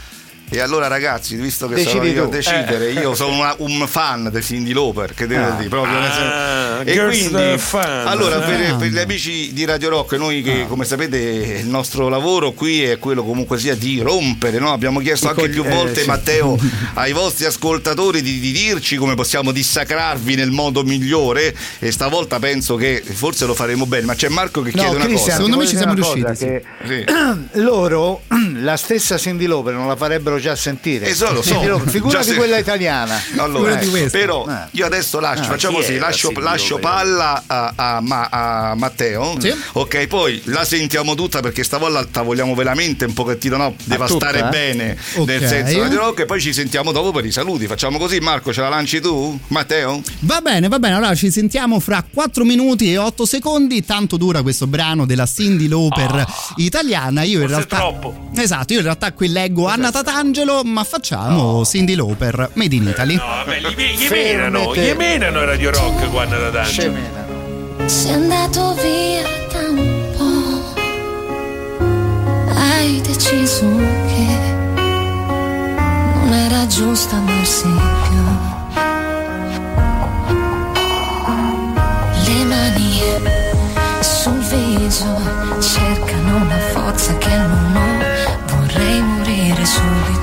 [0.52, 4.30] E allora ragazzi, visto che sono Decidi io a decidere, io sono una- un fan
[4.34, 5.52] di Cindy Lauper, che devo Ah.
[5.52, 8.08] dire, proprio Ah, E quindi, fan.
[8.08, 8.78] allora, per, Fan.
[8.80, 12.98] per gli amici di Radio Rock, noi che come sapete il nostro lavoro qui è
[12.98, 14.72] quello comunque sia di rompere, no?
[14.74, 16.08] abbiamo chiesto I anche cogli- più eh, volte, sì.
[16.08, 16.58] Matteo,
[16.96, 22.76] ai vostri ascoltatori di, di dirci come possiamo dissacrarvi nel modo migliore e stavolta penso
[22.76, 25.68] che forse lo faremo bene, ma c'è Marco che No, chiede una Cristian, Secondo me
[25.68, 27.04] ci siamo riusciti, cosa, che Sì.
[27.62, 28.22] loro
[28.62, 31.08] la stessa Cindy Lauper non la farebbero già sentire.
[31.08, 31.62] Eh, so, lo so.
[31.64, 33.20] Lauper, figurati Già se- quella italiana.
[33.38, 34.18] Allora, Figurati questo.
[34.18, 34.68] però Eh.
[34.72, 37.98] io adesso lascio, Ah, facciamo così, lascio, lascio palla a, a
[38.70, 39.54] a Matteo, Sì.
[39.74, 44.52] ok, poi la sentiamo tutta perché stavolta vogliamo veramente un pochettino no, devastare tutta, eh?
[44.52, 45.28] bene Ok.
[45.28, 48.54] nel senso Radio Rock e poi ci sentiamo dopo per i saluti, facciamo così Marco,
[48.54, 49.38] ce la lanci tu?
[49.48, 50.02] Matteo?
[50.22, 54.42] Va bene, va bene, allora ci sentiamo fra 4 minuti e 8 secondi, tanto dura
[54.42, 56.26] questo brano della Cindy Lauper
[56.58, 57.78] italiana, io in realtà...
[57.78, 58.30] troppo.
[58.36, 59.92] Esatto, io in realtà qui leggo Anna
[60.30, 63.16] Tatangelo, ma facciamo Cindy Lauper, Made in Italy.
[63.16, 66.70] No, vabbè, gli, gli menano, gli menano Radio Rock quando da tanto.
[66.70, 67.88] Scemenano.
[67.88, 70.82] Sei andato via da un po',
[72.54, 74.28] hai deciso che
[76.14, 78.22] non era giusto amarsi più.
[82.24, 83.02] Le mani
[84.02, 85.08] sul viso
[85.60, 87.98] cercano una forza che non ho,
[88.54, 90.19] vorrei morire subito.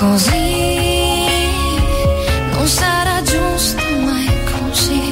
[0.00, 1.28] Così
[2.52, 5.02] non sarà giusto mai così.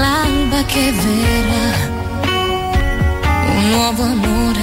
[0.00, 1.68] L'alba che verrà,
[3.54, 4.55] un nuovo amore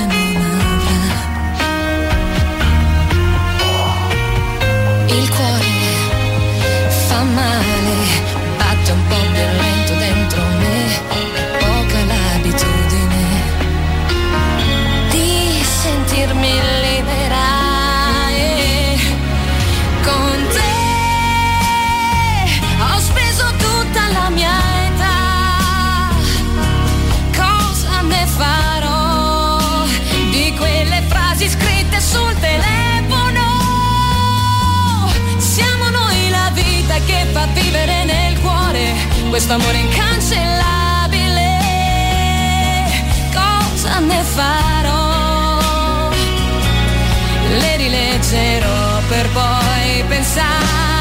[37.34, 38.94] fa vivere nel cuore
[39.30, 41.50] questo amore incancellabile.
[43.34, 46.10] Cosa ne farò?
[47.60, 50.93] Le rileggerò per poi pensare.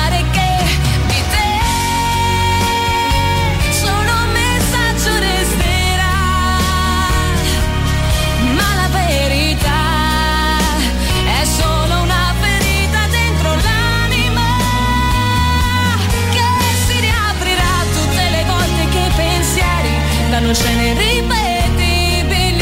[20.55, 22.61] Scene irripetibili.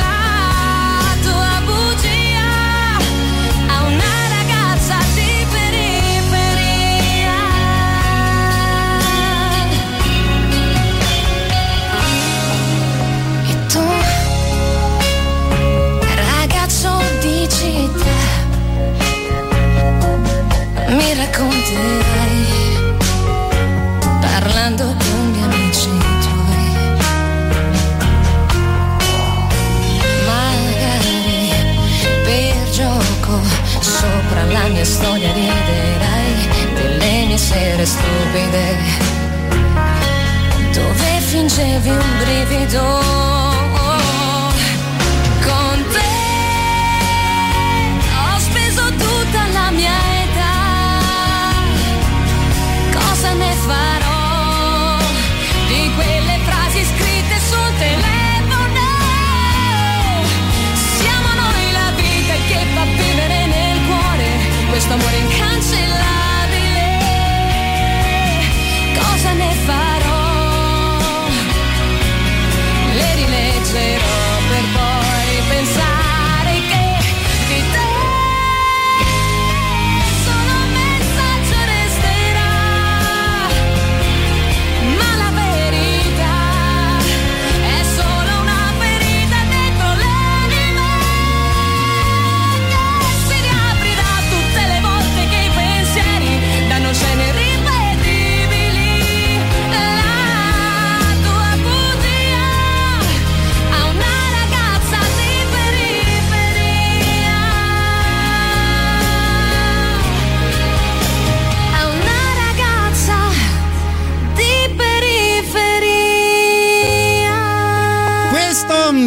[0.00, 2.50] La tua bugia
[3.68, 7.40] a una ragazza di periferia.
[13.48, 13.84] E tu,
[16.14, 16.90] ragazzo
[17.20, 18.20] di città,
[20.88, 22.21] mi racconterai
[34.32, 38.76] sopra la mia storia riderai delle mie sere stupide
[40.72, 43.41] dove fingevi un brivido.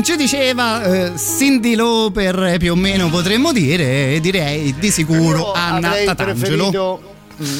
[0.03, 5.37] Ci diceva eh, Cindy Lauper eh, più o meno potremmo dire e direi di sicuro
[5.37, 6.69] Io Anna Tatangelo.
[6.69, 7.14] preferito mm,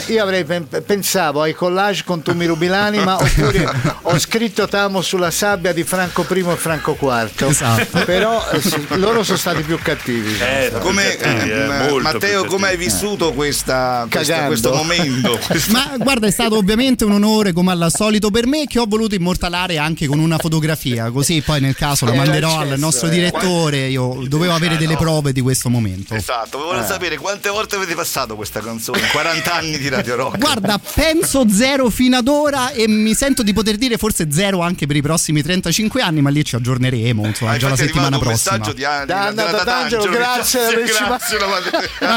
[0.08, 3.70] io avrei pen- pensavo ai collage con Tu mi rubi l'anima oppure
[4.04, 8.04] ho scritto Tamo sulla sabbia di Franco I e Franco IV Esatto.
[8.06, 10.38] però eh, loro sono stati più cattivi
[10.80, 15.38] Come, eh, Matteo, come hai vissuto questa, questa- questo momento?
[15.70, 19.16] Ma guarda, è stato ovviamente un onore come al solito per me che ho voluto
[19.16, 23.08] immortalare anche con una fotografia, così poi nel caso la Era manderò al accesso, nostro
[23.08, 23.12] eh.
[23.12, 26.14] direttore, io dovevo avere delle prove di questo momento.
[26.14, 26.88] Esatto, volevo Eh.
[26.88, 29.02] sapere quante volte avete passato questa canzone?
[29.12, 30.38] 40 anni di Radio Rock.
[30.38, 34.86] Guarda, penso zero fino ad ora e mi sento di poter dire forse zero anche
[34.86, 38.08] per i prossimi 35 anni, ma lì ci aggiorneremo, insomma, Ah, già la è settimana
[38.16, 38.58] arrivato un prossima.
[38.58, 41.20] messaggio di Anna, Da Anna Tatangelo, Tatangelo, grazie una-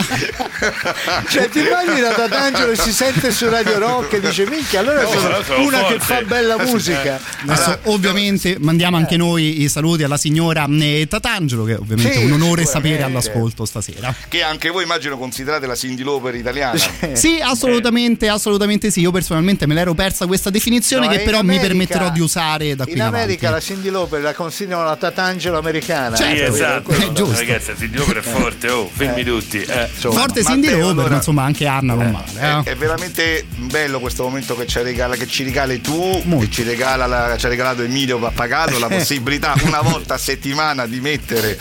[1.29, 5.09] cioè ti immagini da Tatangelo si sente su Radio Rock e dice minchia allora No,
[5.43, 6.01] sono una che forte.
[6.01, 11.75] fa bella musica Adesso ovviamente mandiamo anche noi i saluti alla signora eh, Tatangelo, che
[11.75, 14.15] ovviamente è Sì, un onore sapere all'ascolto stasera.
[14.29, 16.79] Che anche voi immagino considerate la Cindy Lauper italiana.
[17.13, 19.01] Sì, assolutamente, assolutamente sì.
[19.01, 22.75] Io personalmente me l'ero persa questa definizione No, che però mi America- permetterò di usare
[22.77, 23.61] da qui in, in America la.
[23.61, 26.91] Cindy Lauper la considerano la Tatangelo americana Sì, Certo, esatto.
[26.93, 27.35] è giusto.
[27.37, 29.59] Ragazzi, Cindy Lauper è forte, oh, fermi tutti.
[29.61, 29.89] Eh.
[29.89, 32.33] Forte Matteo, Cindy Lauper, allora- ma insomma anche Anna non male.
[32.65, 32.73] È, eh.
[32.73, 37.07] è veramente bello questo momento che ci regala, che ci regali tu, che ci, regala
[37.07, 41.59] la- ci ha regalato Emilio Pappagato la possibilità una volta a settimana di mettere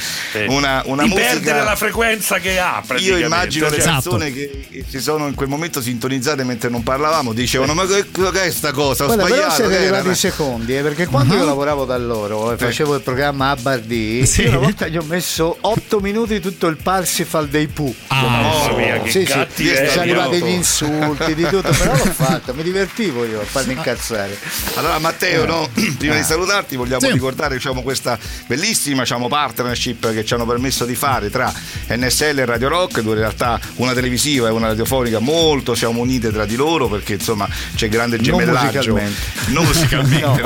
[0.47, 1.29] una, una di musica.
[1.29, 5.35] perdere la frequenza che ha Io immagino le Cioè, persone che, che si sono in
[5.35, 9.03] quel momento sintonizzate mentre non parlavamo, dicevano: Ma che, che è sta cosa?
[9.03, 9.55] Ho Guarda, però sbagliato.
[9.55, 13.01] siete che era?" arrivati secondi, eh, perché quando io lavoravo da loro e facevo il
[13.01, 14.43] programma a Bardì, Sì.
[14.43, 17.93] io una volta gli ho messo 8 minuti tutto il Parsifal dei Pooh.
[18.09, 22.63] mamma mia, che sì, sì, sono arrivati gli insulti di tutto, però l'ho fatto, mi
[22.63, 24.37] divertivo io a farmi incazzare.
[24.75, 25.47] Allora Matteo, Eh.
[25.47, 25.69] no?
[25.97, 26.17] prima Ah.
[26.17, 27.11] di salutarti vogliamo Sì.
[27.11, 28.17] ricordare diciamo, questa
[28.47, 31.51] bellissima diciamo, partnership che ci hanno permesso di fare tra
[31.89, 36.31] NSL e Radio Rock, due realtà, una televisiva e una radiofonica molto molto siamo unite
[36.31, 38.93] tra di loro perché insomma c'è grande Non gemellaggio.
[38.93, 39.21] musicalmente.
[39.47, 40.41] Non musicalmente,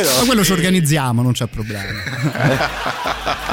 [0.00, 0.08] No.
[0.18, 1.88] Ma quello ci organizziamo, non c'è problema.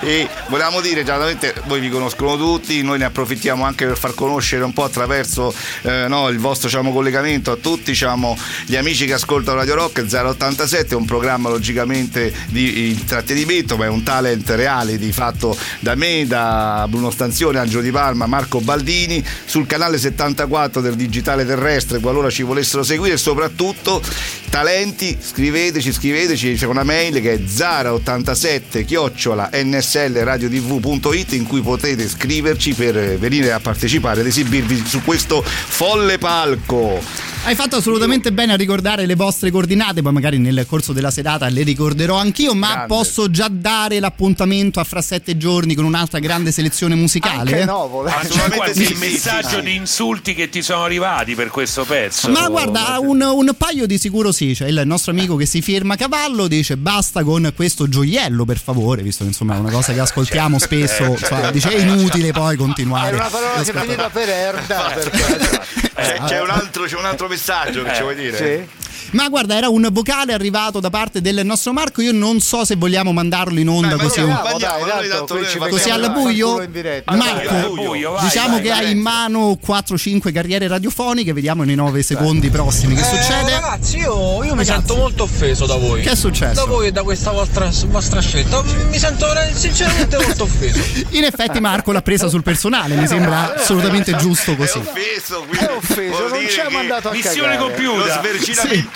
[0.00, 4.64] e volevamo dire, chiaramente voi vi conoscono tutti, noi ne approfittiamo anche per far conoscere
[4.64, 8.36] un po' attraverso eh, no, il vostro diciamo, collegamento a tutti diciamo,
[8.66, 13.88] gli amici che ascoltano Radio Rock 087, è un programma logicamente di intrattenimento, ma è
[13.88, 19.66] un talent reality fatto da me, da Bruno Stanzione, Angelo Di Palma, Marco Baldini, sul
[19.66, 24.02] canale 74 del Digitale Terrestre, qualora ci volessero seguire soprattutto
[24.48, 32.72] talenti, scriveteci, scriveteci, c'è una mail che è zara87 chiocciola nslradiotv.it in cui potete scriverci
[32.72, 37.35] per venire a partecipare ed esibirvi su questo folle palco.
[37.46, 41.46] Hai fatto assolutamente bene a ricordare le vostre coordinate, poi magari nel corso della serata
[41.46, 42.86] le ricorderò anch'io, ma Grande.
[42.88, 47.60] posso già dare l'appuntamento a fra sette giorni con un'altra grande selezione musicale?
[47.60, 51.50] Anche no, c'è quasi sì, il messaggio sì, di insulti che ti sono arrivati per
[51.50, 52.28] questo pezzo.
[52.30, 54.52] Ma guarda, un, un paio di sicuro sì.
[54.52, 59.02] C'è il nostro amico che si firma cavallo, dice basta con questo gioiello, per favore,
[59.02, 61.04] visto che insomma è una cosa che ascoltiamo spesso.
[61.04, 63.14] insomma, dice è inutile poi continuare.
[63.14, 64.92] Era una parola che veniva per Erda.
[64.94, 65.84] Per...
[65.96, 67.34] C'è, c'è un, altro, c'è un altro messaggio
[67.82, 68.36] che ci vuoi dire?
[68.36, 68.85] Sì.
[69.12, 72.02] Ma guarda, era un vocale arrivato da parte del nostro Marco.
[72.02, 74.20] Io non so se vogliamo mandarlo in onda Dai, così.
[74.20, 76.56] mandiamo, Bravo, mandiamo, dai, tanto Così al buio?
[77.06, 78.84] Marco, buio, vai, diciamo vai, che vai.
[78.86, 83.52] hai in mano 4-5 carriere radiofoniche, vediamo nei 9 secondi prossimi che succede.
[83.52, 84.70] Ragazzi, io, io mi Ragazzi.
[84.72, 86.02] sento molto offeso da voi.
[86.02, 86.54] Che è successo?
[86.54, 88.62] Da voi e da questa vostra, vostra scelta.
[88.90, 90.80] Mi sento sinceramente molto offeso.
[91.16, 94.78] In effetti Marco l'ha presa sul personale, mi sembra assolutamente giusto È così.
[94.78, 97.56] offeso, quindi È offeso, non ci ha mandato a Missione cagare.
[97.58, 98.20] Lo compiuta.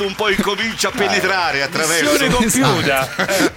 [0.00, 3.08] Sverginamento un po' incomincia a penetrare attraverso Missione compiuta.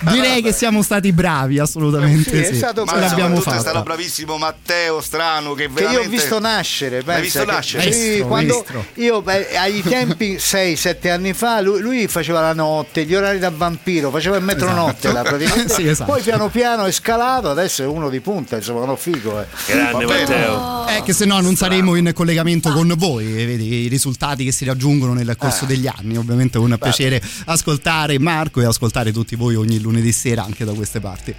[0.11, 2.81] Direi che siamo stati bravi, assolutamente Sì, è sì.
[2.85, 7.03] Ma l'abbiamo soprattutto è stato bravissimo Matteo Strano che Che veramente io ho visto nascere,
[7.03, 7.91] pensa visto che- nascere?
[7.91, 8.85] Sì, Maestro, quando maestro.
[8.95, 13.51] io beh, ai tempi 6-7 anni fa lui, lui faceva la notte, gli orari da
[13.55, 15.71] vampiro, faceva il metronotte là, praticamente.
[15.83, 16.11] Sì, esatto.
[16.11, 19.41] Poi piano piano è scalato, adesso è uno di punta, insomma, uno figo.
[19.41, 19.45] Eh.
[19.65, 20.05] Grande.
[20.05, 20.87] Matteo.
[20.87, 24.65] Eh, che se no non saremo in collegamento con voi, vedi i risultati che si
[24.65, 26.15] raggiungono nel corso degli anni.
[26.17, 30.73] Ovviamente è un piacere ascoltare Marco e ascoltare tutti voi ogni lunedì sera anche da
[30.73, 31.34] queste parti.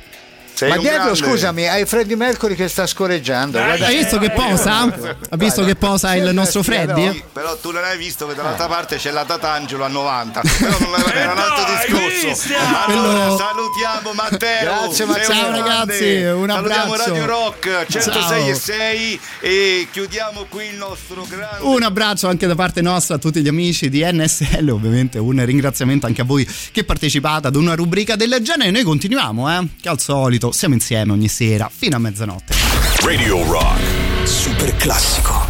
[0.55, 1.17] Sei Ma dietro, grande.
[1.17, 3.59] scusami, hai Freddie Mercury che sta scorreggiando.
[3.59, 4.83] Hai visto che posa?
[4.83, 7.25] Ha visto che posa il nostro Freddy?
[7.33, 10.95] Però tu non hai visto che dall'altra parte c'è la Tatangelo a 90 però non
[11.09, 12.55] era, era un altro discorso
[12.87, 15.25] allora salutiamo Matteo Grazie, Matteo.
[15.25, 16.55] Ciao, ragazzi, un salutiamo
[16.93, 17.05] abbraccio.
[17.05, 18.49] Radio Rock 106 Ciao.
[18.49, 23.19] e 6 e chiudiamo qui il nostro grande Un abbraccio anche da parte nostra a
[23.19, 27.75] tutti gli amici di NSL, ovviamente un ringraziamento anche a voi che partecipate ad una
[27.75, 28.71] rubrica del genere.
[28.71, 29.67] Noi continuiamo, eh?
[29.81, 32.55] Che al solito siamo insieme ogni sera fino a mezzanotte.
[33.03, 34.27] Radio Rock.
[34.27, 35.47] Super classico.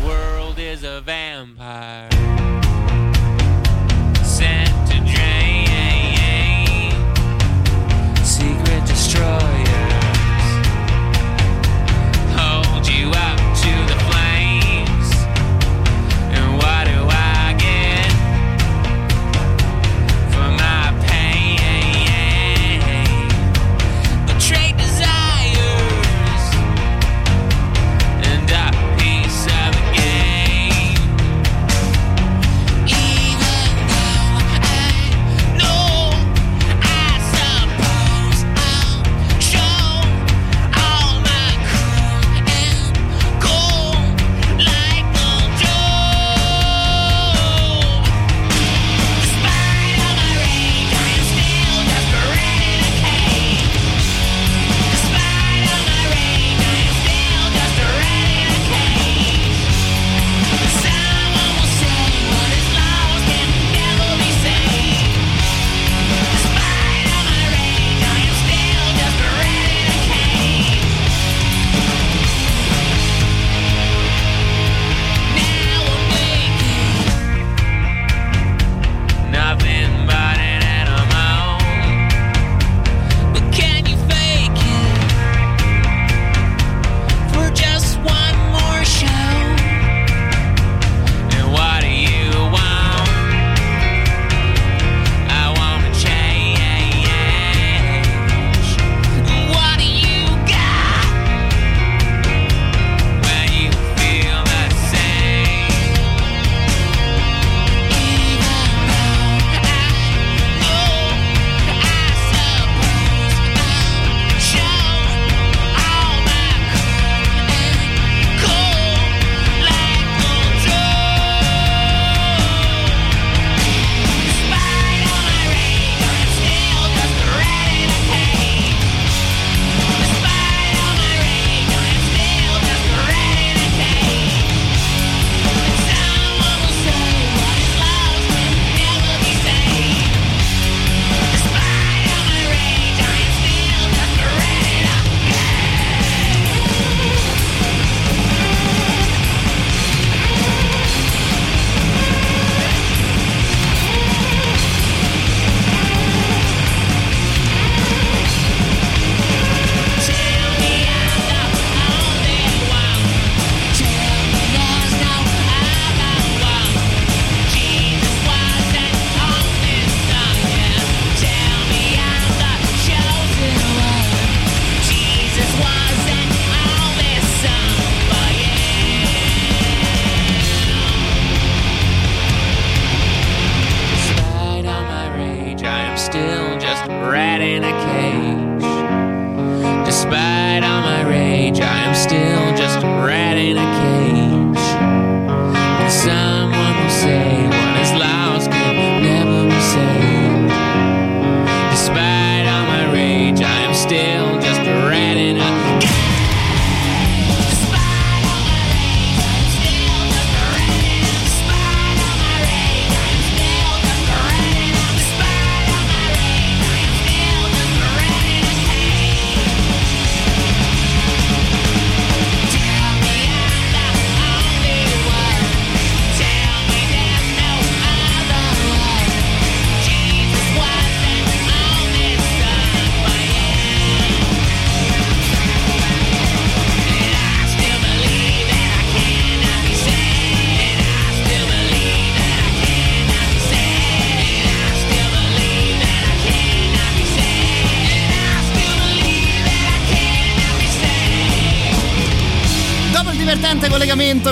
[0.00, 2.37] The world is a vampire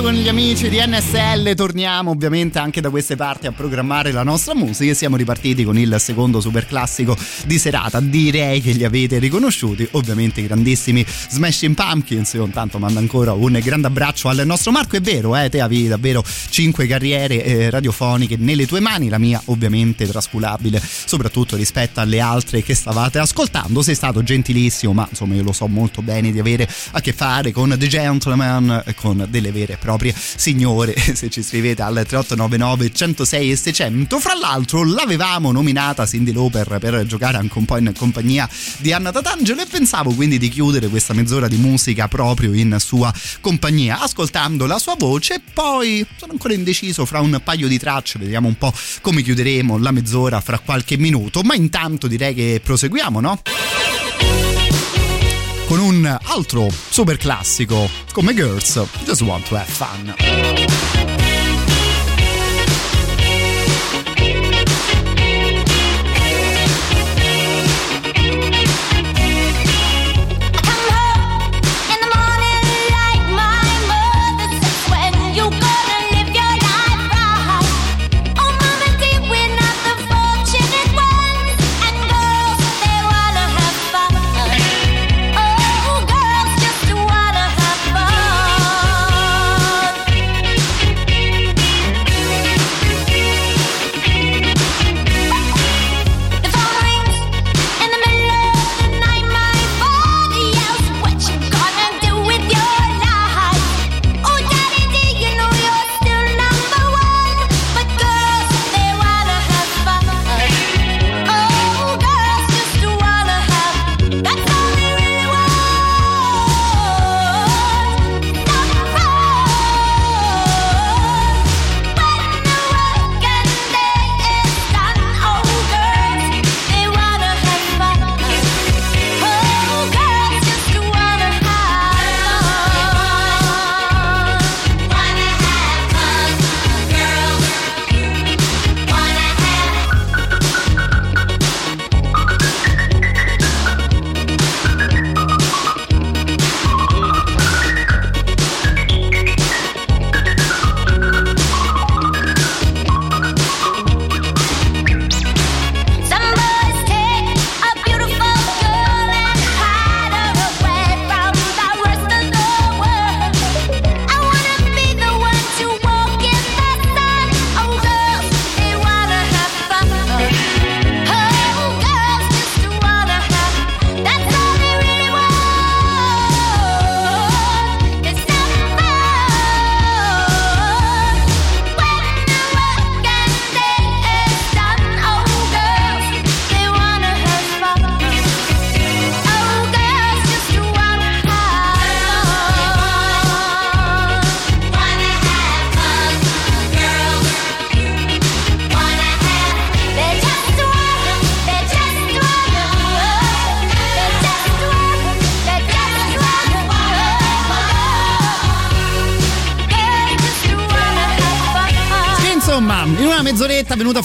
[0.02, 0.80] con gli amici di
[1.46, 1.54] NSL.
[1.54, 5.78] Torniamo ovviamente anche da queste parti a programmare la nostra musica e siamo ripartiti con
[5.78, 8.00] il secondo super classico di serata.
[8.00, 12.32] Direi che li avete riconosciuti, ovviamente i grandissimi Smashing Pumpkins.
[12.34, 14.96] Io intanto mando ancora un grande abbraccio al nostro Marco.
[14.96, 19.40] È vero, eh, te avevi davvero cinque carriere eh, radiofoniche nelle tue mani, la mia
[19.46, 23.82] ovviamente trascurabile, soprattutto rispetto alle altre che stavate ascoltando.
[23.82, 27.52] Sei stato gentilissimo, ma insomma io lo so molto bene di avere a che fare
[27.52, 30.94] con The Gentleman, con delle vere e proprie signore.
[31.16, 34.18] Se ci scrivete al 3899 106 e 600.
[34.18, 38.48] Fra l'altro l'avevamo nominata Cindy Lauper per giocare anche un po' in compagnia
[38.78, 43.12] di Anna Tatangelo e pensavo quindi di chiudere questa mezz'ora di musica proprio in sua
[43.40, 45.40] compagnia, ascoltando la sua voce.
[45.52, 49.90] Poi sono ancora indeciso fra un paio di tracce, vediamo un po' come chiuderemo la
[49.90, 51.42] mezz'ora fra qualche minuto.
[51.42, 53.40] Ma intanto direi che proseguiamo, no?
[55.66, 60.55] con un altro super classico come Girls Just Want to Have Fun.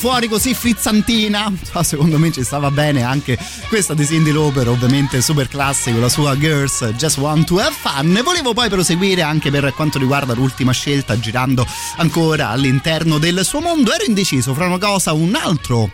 [0.01, 1.53] Fuori così frizzantina.
[1.83, 3.37] Secondo me ci stava bene anche
[3.67, 8.17] questa di Cindy Lauper, ovviamente super classico, la sua Girls Just Want to Have Fun.
[8.17, 11.67] E volevo poi proseguire anche per quanto riguarda l'ultima scelta, girando
[11.97, 13.93] ancora all'interno del suo mondo.
[13.93, 15.91] Ero indeciso fra una cosa, un altro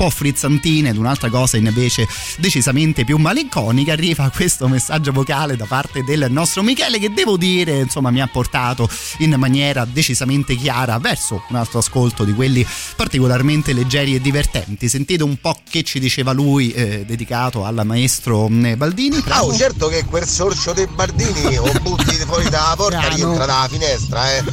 [0.00, 2.08] po' frizzantina ed un'altra cosa invece
[2.38, 7.80] decisamente più malinconica arriva questo messaggio vocale da parte del nostro Michele che devo dire
[7.80, 12.66] insomma mi ha portato in maniera decisamente chiara verso un altro ascolto di quelli
[12.96, 14.88] particolarmente leggeri e divertenti.
[14.88, 19.22] Sentite un po' che ci diceva lui eh, dedicato al maestro mm, Baldini.
[19.28, 23.14] Ah, oh, certo che quel sorcio dei Bardini o butti fuori dalla porta Piano.
[23.16, 24.44] rientra dalla finestra, eh.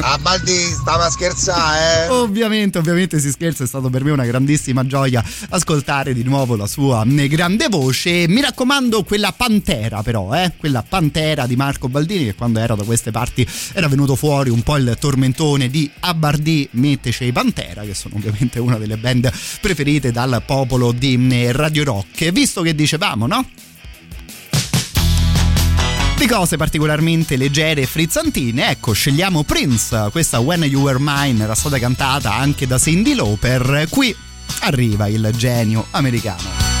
[0.00, 2.08] A Baldi stava a scherzare, eh.
[2.08, 6.68] Ovviamente, ovviamente si scherza, è stato per me una grandissima gioia ascoltare di nuovo la
[6.68, 8.28] sua grande voce.
[8.28, 10.52] Mi raccomando, quella pantera, però, eh?
[10.56, 14.62] quella pantera di Marco Baldini, che quando era da queste parti era venuto fuori un
[14.62, 20.12] po' il tormentone di Abbardì Metteci i Pantera, che sono ovviamente una delle band preferite
[20.12, 22.30] dal popolo di eh, Radio Rock.
[22.30, 23.44] Visto che dicevamo, no?
[26.16, 30.08] Di cose particolarmente leggere e frizzantine, ecco, scegliamo Prince.
[30.10, 33.86] Questa When You Were Mine era stata cantata anche da Cindy Lauper.
[33.90, 34.14] Qui
[34.60, 36.75] arriva il genio americano.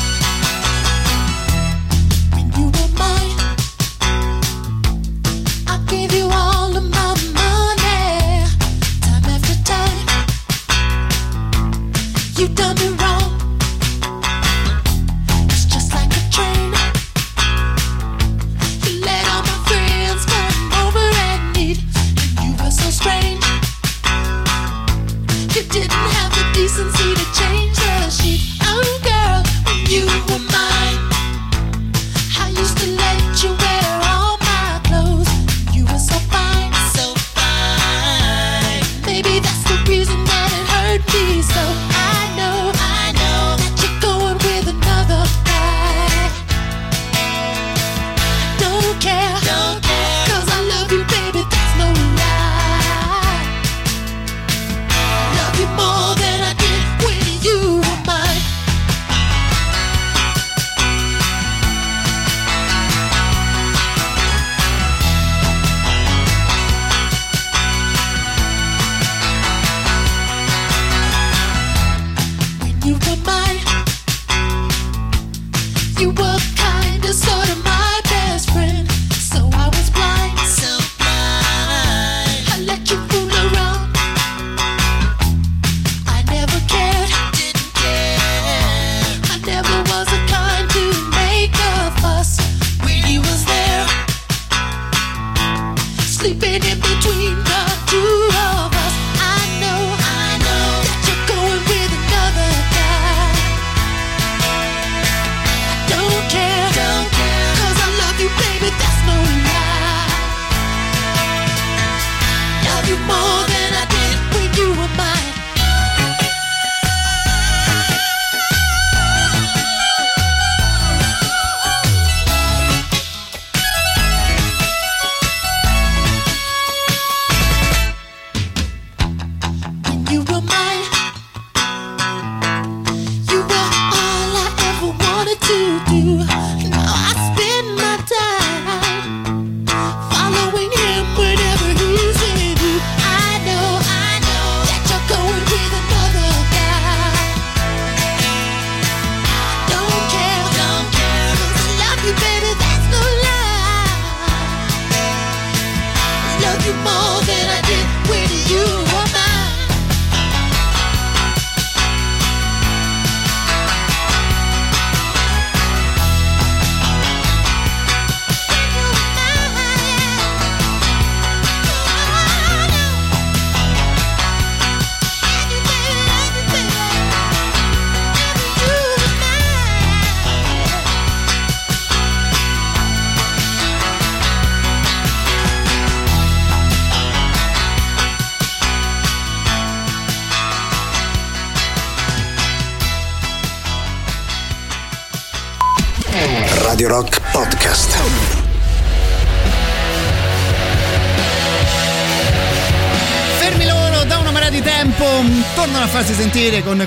[30.24, 30.45] When you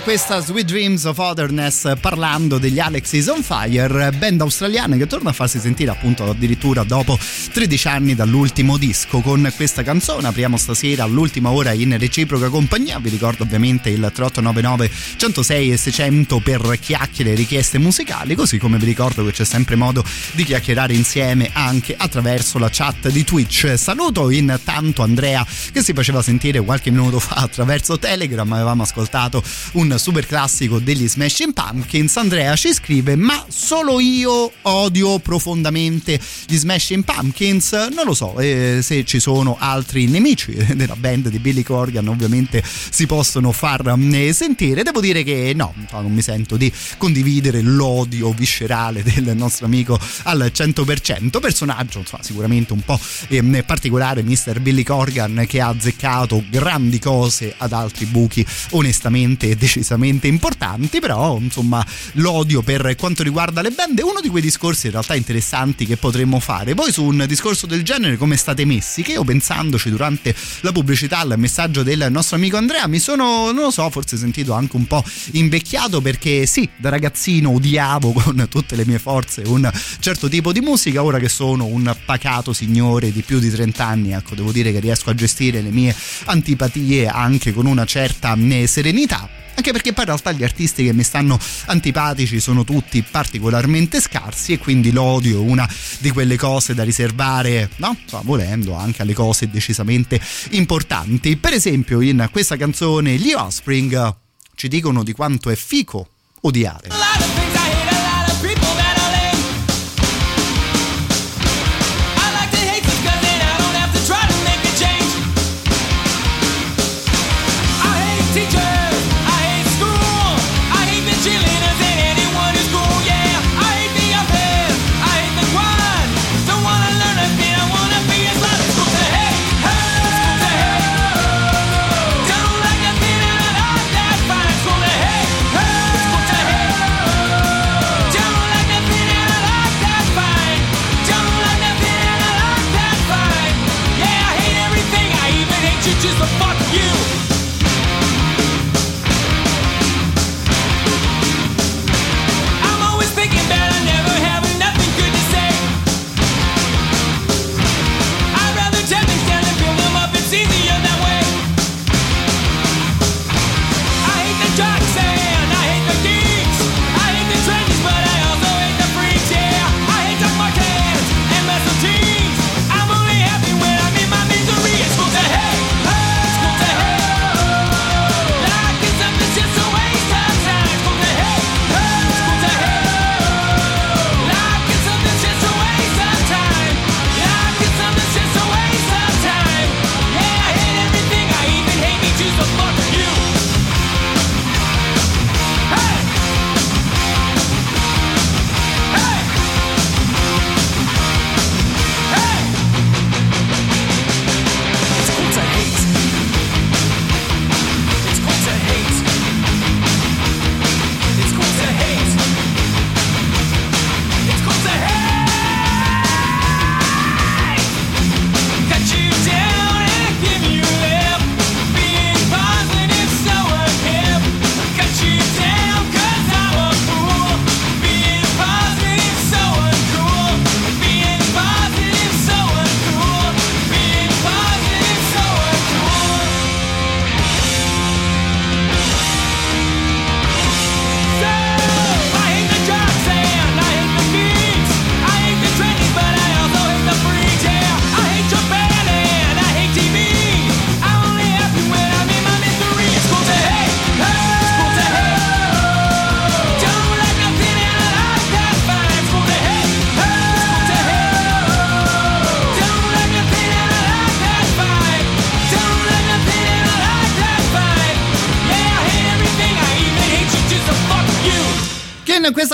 [0.10, 5.30] questa Sweet Dreams of Otherness parlando degli Alex is on Fire, band australiana che torna
[5.30, 7.16] a farsi sentire appunto addirittura dopo
[7.54, 9.20] 13 anni dall'ultimo disco.
[9.20, 14.90] Con questa canzone apriamo stasera all'ultima ora in reciproca compagnia, vi ricordo ovviamente il 3899
[15.18, 19.76] 106 e 600 per chiacchiere e richieste musicali, così come vi ricordo che c'è sempre
[19.76, 23.78] modo di chiacchierare insieme anche attraverso la chat di Twitch.
[23.78, 29.98] Saluto intanto Andrea che si faceva sentire qualche minuto fa attraverso Telegram, avevamo ascoltato un
[30.00, 32.18] super classico degli Smashing Pumpkins.
[32.18, 37.74] Andrea ci scrive: Ma solo io odio profondamente gli Smashing Pumpkins?
[37.94, 42.64] Non lo so, eh, se ci sono altri nemici della band di Billy Corgan, ovviamente
[42.64, 44.82] si possono far eh, sentire.
[44.84, 50.52] Devo dire che no, non mi sento di condividere l'odio viscerale del nostro amico al
[50.54, 51.40] 100%.
[51.40, 54.60] Personaggio, insomma, sicuramente un po' eh, particolare, Mr.
[54.62, 59.56] Billy Corgan, che ha azzeccato grandi cose ad altri buchi onestamente e
[59.90, 64.88] decisamente importanti, però insomma l'odio per quanto riguarda le band è uno di quei discorsi
[64.88, 66.76] in realtà interessanti che potremmo fare.
[66.76, 69.02] Poi su un discorso del genere come state messi?
[69.02, 73.64] Che io pensandoci durante la pubblicità al messaggio del nostro amico Andrea mi sono, non
[73.64, 78.76] lo so, forse sentito anche un po' invecchiato perché sì, da ragazzino odiavo con tutte
[78.76, 83.22] le mie forze un certo tipo di musica, ora che sono un pacato signore di
[83.22, 85.96] più di 30 anni, ecco, devo dire che riesco a gestire le mie
[86.26, 90.94] antipatie anche con una certa eh, serenità anche perché poi in realtà gli artisti che
[90.94, 95.70] mi stanno antipatici sono tutti particolarmente scarsi e quindi l'odio è una
[96.00, 97.96] di quelle cose da riservare, no?
[98.02, 100.20] Insomma, volendo anche alle cose decisamente
[100.52, 101.36] importanti.
[101.36, 104.16] Per esempio in questa canzone gli Offspring
[104.56, 106.08] ci dicono di quanto è fico
[106.42, 107.59] odiare.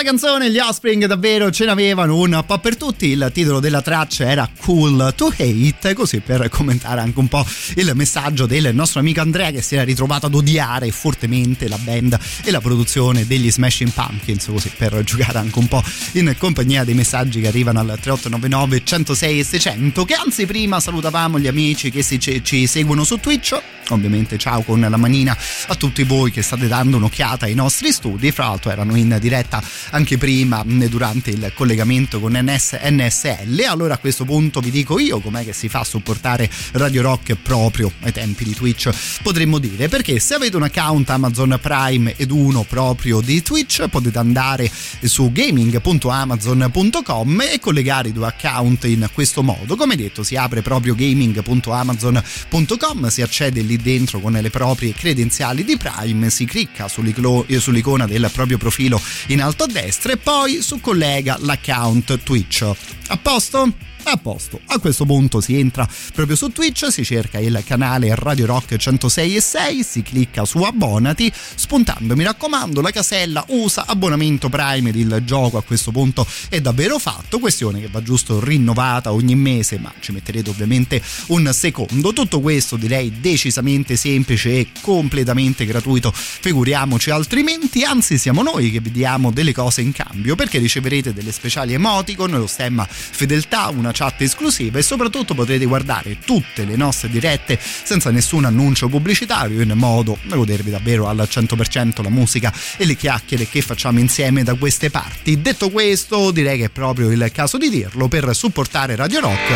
[0.06, 3.08] Canzone gli Offspring davvero ce n'avevano un po' per tutti.
[3.08, 7.92] Il titolo della traccia era Cool to Hate, così per commentare anche un po' il
[7.96, 12.52] messaggio del nostro amico Andrea che si era ritrovato ad odiare fortemente la band e
[12.52, 17.42] la produzione degli Smashing Pumpkins, così per giocare anche un po' in compagnia dei messaggi
[17.42, 20.06] che arrivano al 3899 106 e 600.
[20.06, 23.60] Che anzi prima salutavamo gli amici che si- ci, ci seguono su Twitch.
[23.90, 25.38] Ovviamente ciao con la manina
[25.68, 28.32] a tutti voi che state dando un'occhiata ai nostri studi.
[28.32, 29.62] Fra l'altro erano in diretta
[29.96, 33.64] anche prima mh, durante il collegamento con NS, NSL.
[33.66, 37.36] Allora a questo punto vi dico io com'è che si fa a supportare Radio Rock
[37.36, 38.90] proprio ai tempi di Twitch,
[39.24, 39.88] potremmo dire.
[39.88, 44.70] Perché se avete un account Amazon Prime ed uno proprio di Twitch potete andare
[45.02, 49.78] su gaming.amazon.com e collegare i due account in questo modo.
[49.78, 55.78] Come detto si apre proprio gaming.amazon.com, si accede lì dentro con le proprie credenziali di
[55.78, 61.38] Prime, si clicca sull'icona del proprio profilo in alto a destra e poi su collega
[61.40, 62.64] l'account Twitch.
[63.08, 63.72] A posto?
[64.08, 68.46] A posto, a questo punto si entra proprio su Twitch, si cerca il canale Radio
[68.46, 74.48] Rock 106 e 6, si clicca su abbonati, spuntando mi raccomando la casella usa abbonamento
[74.48, 79.12] Prime ed il gioco a questo punto è davvero fatto, questione che va giusto rinnovata
[79.12, 82.14] ogni mese, ma ci metterete ovviamente un secondo.
[82.14, 88.92] Tutto questo direi decisamente semplice e completamente gratuito, figuriamoci altrimenti, anzi siamo noi che vi
[88.92, 94.22] diamo delle cose in cambio perché riceverete delle speciali emoticon, lo stemma fedeltà, una chat
[94.22, 100.18] esclusiva e soprattutto potrete guardare tutte le nostre dirette senza nessun annuncio pubblicitario in modo
[100.24, 104.90] da godervi davvero al 100% la musica e le chiacchiere che facciamo insieme da queste
[104.92, 105.42] parti.
[105.42, 109.52] Detto questo, direi che è proprio il caso di dirlo per supportare Radio Rock.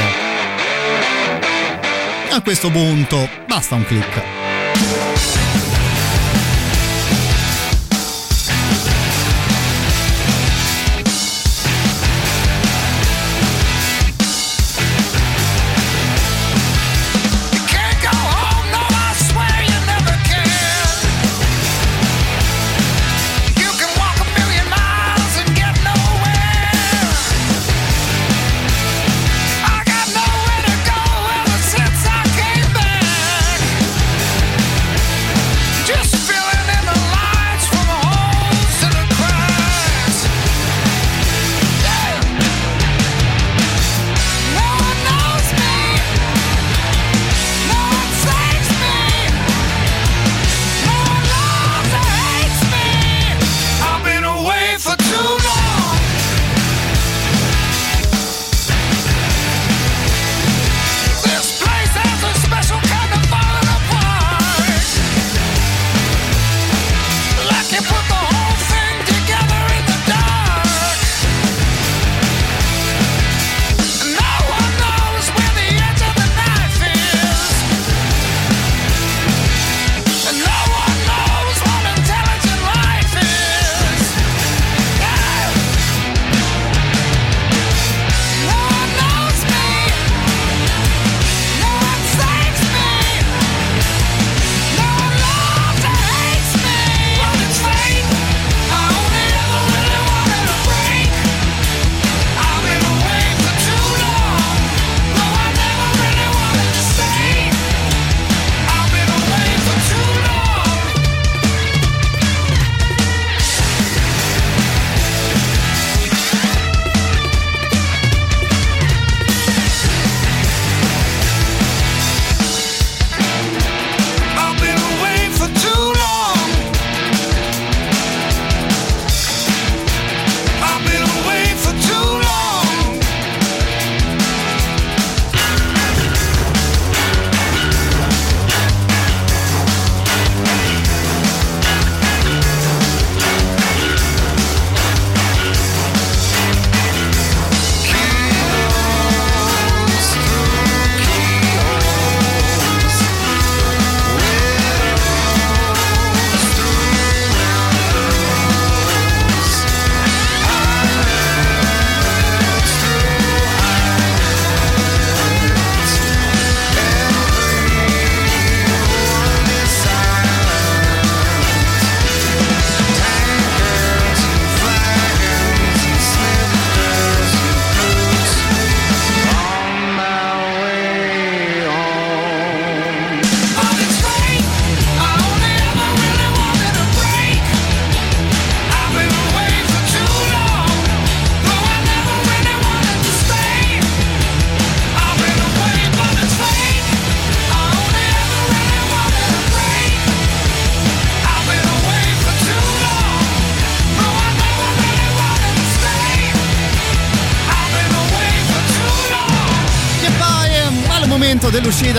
[2.32, 4.59] A questo punto basta un clic.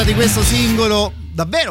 [0.04, 0.69] Di questo singolo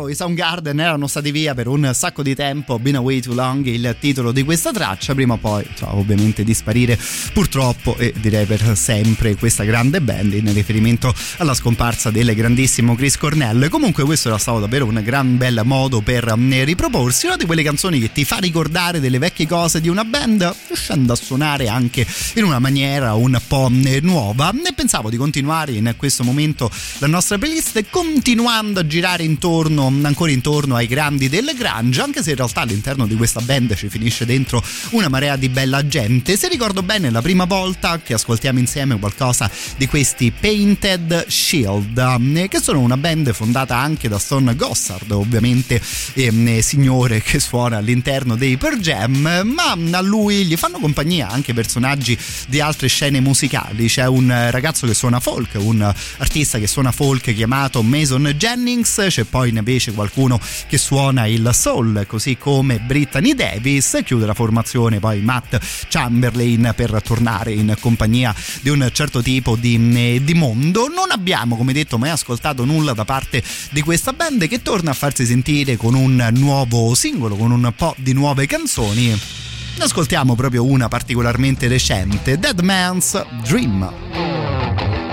[0.10, 3.96] i Soundgarden erano stati via per un sacco di tempo, Been Away Too Long il
[4.00, 6.98] titolo di questa traccia, prima o poi cioè, ovviamente di sparire
[7.34, 13.18] purtroppo e direi per sempre questa grande band in riferimento alla scomparsa del grandissimo Chris
[13.18, 13.70] Cornell.
[13.70, 17.64] Comunque questo era stato davvero un gran bel modo per mm, riproporsi, una di quelle
[17.64, 22.06] canzoni che ti fa ricordare delle vecchie cose di una band riuscendo a suonare anche
[22.36, 27.08] in una maniera un po' mm, nuova e pensavo di continuare in questo momento la
[27.08, 32.36] nostra playlist continuando a girare intorno ancora intorno ai grandi del grunge anche se in
[32.36, 36.38] realtà all'interno di questa band ci finisce dentro una marea di bella gente.
[36.38, 41.98] Se ricordo bene la prima volta che ascoltiamo insieme qualcosa di questi Painted Shield
[42.36, 45.82] eh, che sono una band fondata anche da Stone Gossard ovviamente
[46.14, 51.54] eh, signore che suona all'interno dei Per Jam ma a lui gli fanno compagnia anche
[51.54, 52.18] personaggi
[52.48, 53.88] di altre scene musicali.
[53.88, 59.24] C'è un ragazzo che suona folk un artista che suona folk chiamato Mason Jennings c'è
[59.24, 65.22] poi invece qualcuno che suona il soul così come Brittany Davis chiude la formazione poi
[65.22, 65.58] Matt
[65.88, 70.88] Chamberlain per tornare in compagnia di un certo tipo di, di mondo.
[70.88, 74.94] Non abbiamo come detto mai ascoltato nulla da parte di questa band che torna a
[74.94, 79.08] farsi sentire con un nuovo singolo con un po' di nuove canzoni.
[79.08, 85.09] Ne ascoltiamo proprio una particolarmente recente Dead Man's Dream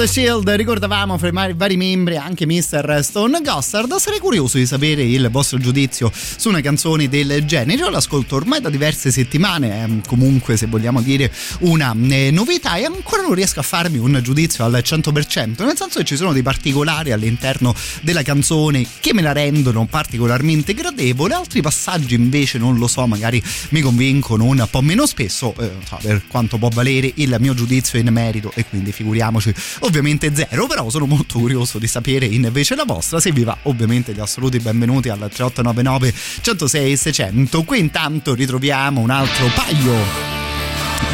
[0.00, 3.00] Painted Shield, ricordavamo fra i vari membri anche Mr.
[3.02, 3.94] Stone Gossard.
[3.96, 7.78] Sarei curioso di sapere il vostro giudizio su una canzone del genere.
[7.78, 12.84] Io l'ascolto ormai da diverse settimane, è comunque se vogliamo dire una eh, novità e
[12.84, 16.42] ancora non riesco a farmi un giudizio al 100%, nel senso che ci sono dei
[16.42, 22.86] particolari all'interno della canzone che me la rendono particolarmente gradevole, altri passaggi invece non lo
[22.86, 25.70] so, magari mi convincono un po' meno spesso, eh,
[26.00, 29.52] per quanto può valere il mio giudizio in merito e quindi figuriamoci
[29.90, 34.12] ovviamente zero, però sono molto curioso di sapere invece la vostra, se vi va ovviamente
[34.12, 40.38] gli assoluti benvenuti al 3899 106 600, qui intanto ritroviamo un altro paio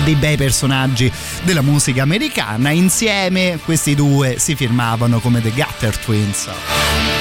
[0.05, 1.11] dei bei personaggi
[1.43, 2.71] della musica americana.
[2.71, 7.16] Insieme questi due si firmavano come The Gutter Twins.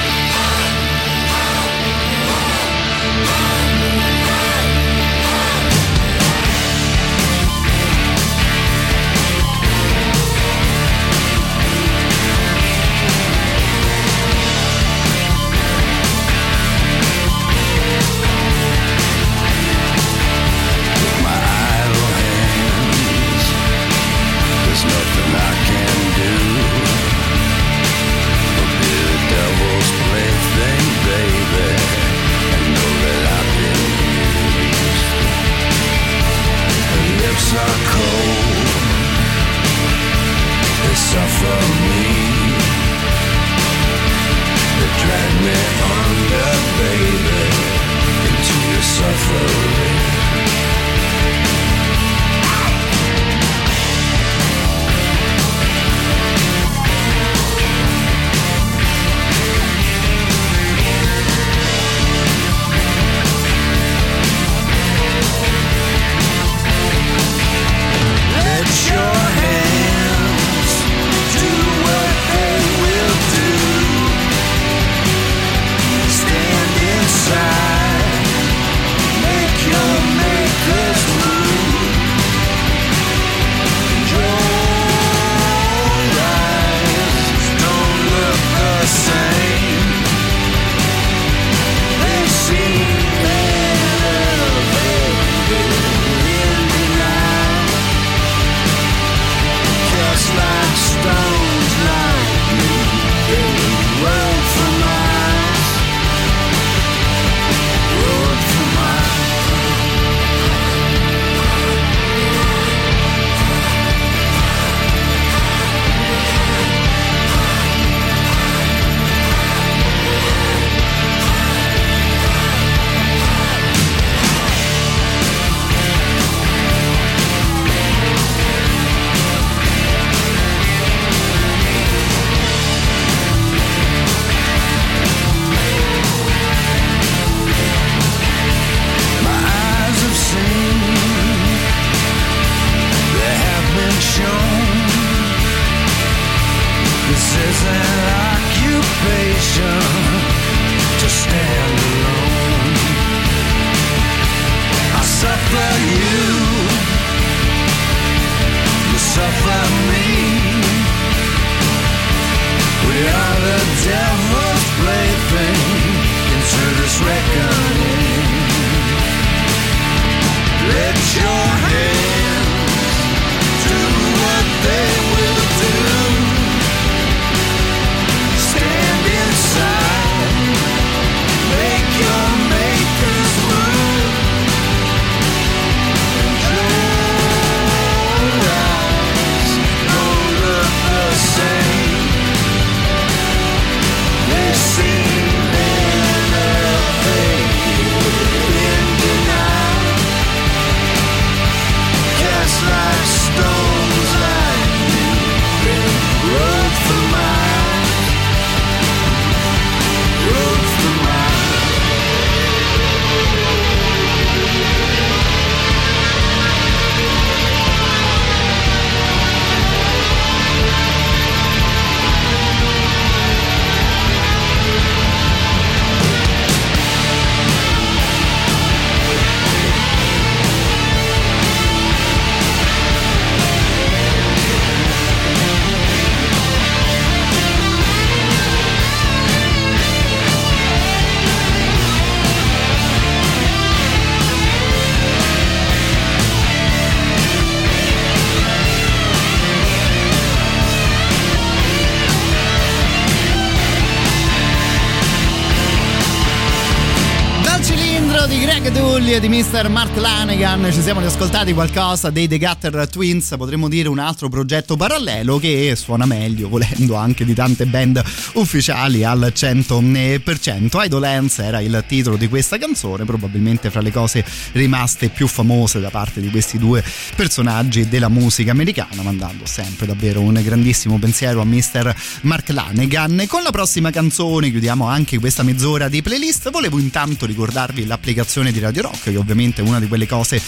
[259.36, 259.68] Mr.
[259.70, 264.76] Mark Lanegan ci siamo riascoltati qualcosa dei The Gutter Twins, potremmo dire un altro progetto
[264.76, 268.02] parallelo che suona meglio, volendo anche di tante band
[268.34, 270.84] ufficiali al 100%.
[270.84, 275.92] Idolence era il titolo di questa canzone, probabilmente fra le cose rimaste più famose da
[275.92, 276.84] parte di questi due
[277.16, 281.96] personaggi della musica americana, mandando sempre davvero un grandissimo pensiero a Mr.
[282.22, 283.26] Mark Lanegan.
[283.28, 286.50] Con la prossima canzone chiudiamo anche questa mezz'ora di playlist.
[286.50, 290.42] Volevo intanto ricordarvi l'applicazione di Radio Rock, che ovviamente è una di quelle cose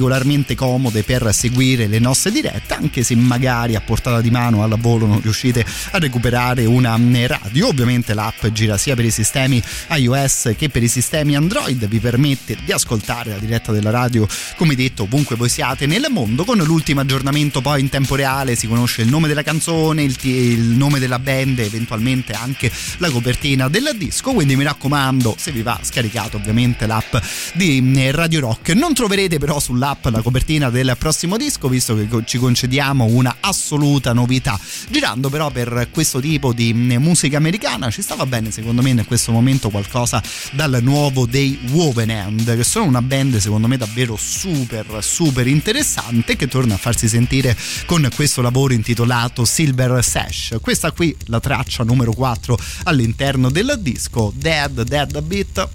[0.00, 4.74] particolarmente comode per seguire le nostre dirette, anche se magari a portata di mano al
[4.78, 7.68] volo non riuscite a recuperare una radio.
[7.68, 12.56] Ovviamente l'app gira sia per i sistemi iOS che per i sistemi Android, vi permette
[12.64, 16.44] di ascoltare la diretta della radio, come detto, ovunque voi siate nel mondo.
[16.44, 20.60] Con l'ultimo aggiornamento poi in tempo reale si conosce il nome della canzone, il, il
[20.60, 24.32] nome della band, eventualmente anche la copertina del disco.
[24.32, 27.16] Quindi mi raccomando, se vi va scaricato ovviamente l'app
[27.52, 28.70] di eh, Radio Rock.
[28.70, 34.12] Non troverete però sull'app la copertina del prossimo disco, visto che ci concediamo una assoluta
[34.12, 34.58] novità.
[34.88, 39.04] Girando però per questo tipo di mm, musica americana ci stava bene secondo me in
[39.06, 40.22] questo momento qualcosa
[40.52, 46.46] dal nuovo dei Wovenhand, che sono una band secondo me davvero super super interessante che
[46.46, 47.56] torna a farsi sentire
[47.86, 50.56] con questo lavoro intitolato Silver Sash.
[50.60, 55.68] Questa qui la traccia numero 4 all'interno del disco Dead Dead Beat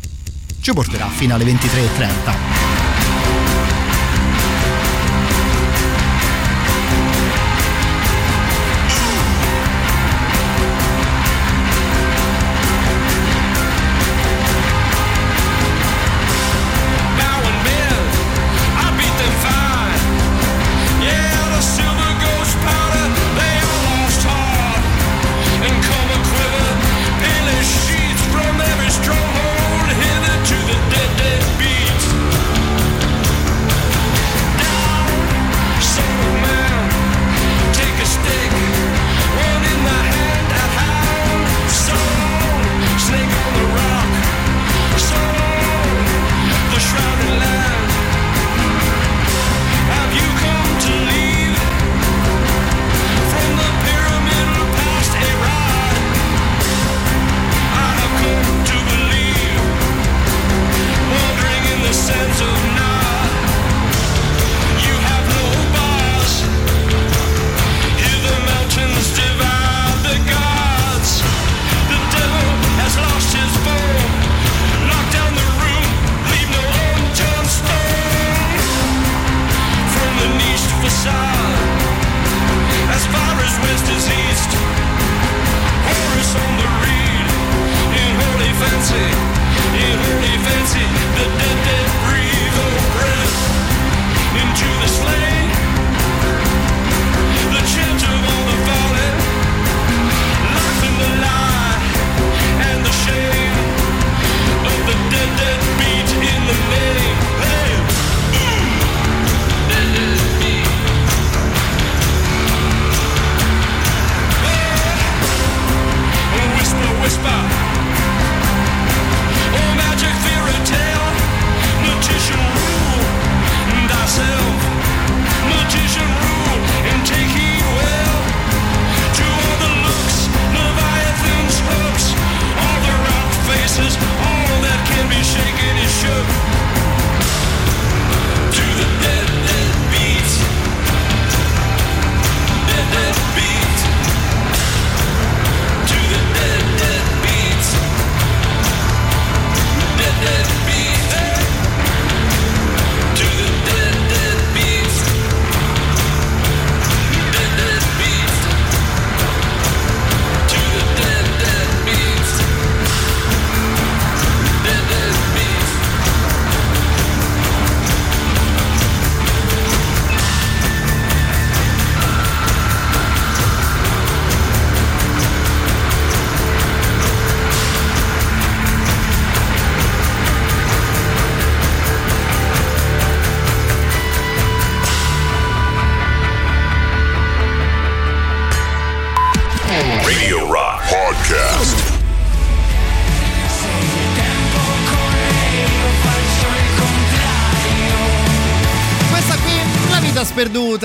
[0.62, 2.95] ci porterà fino alle 23.30.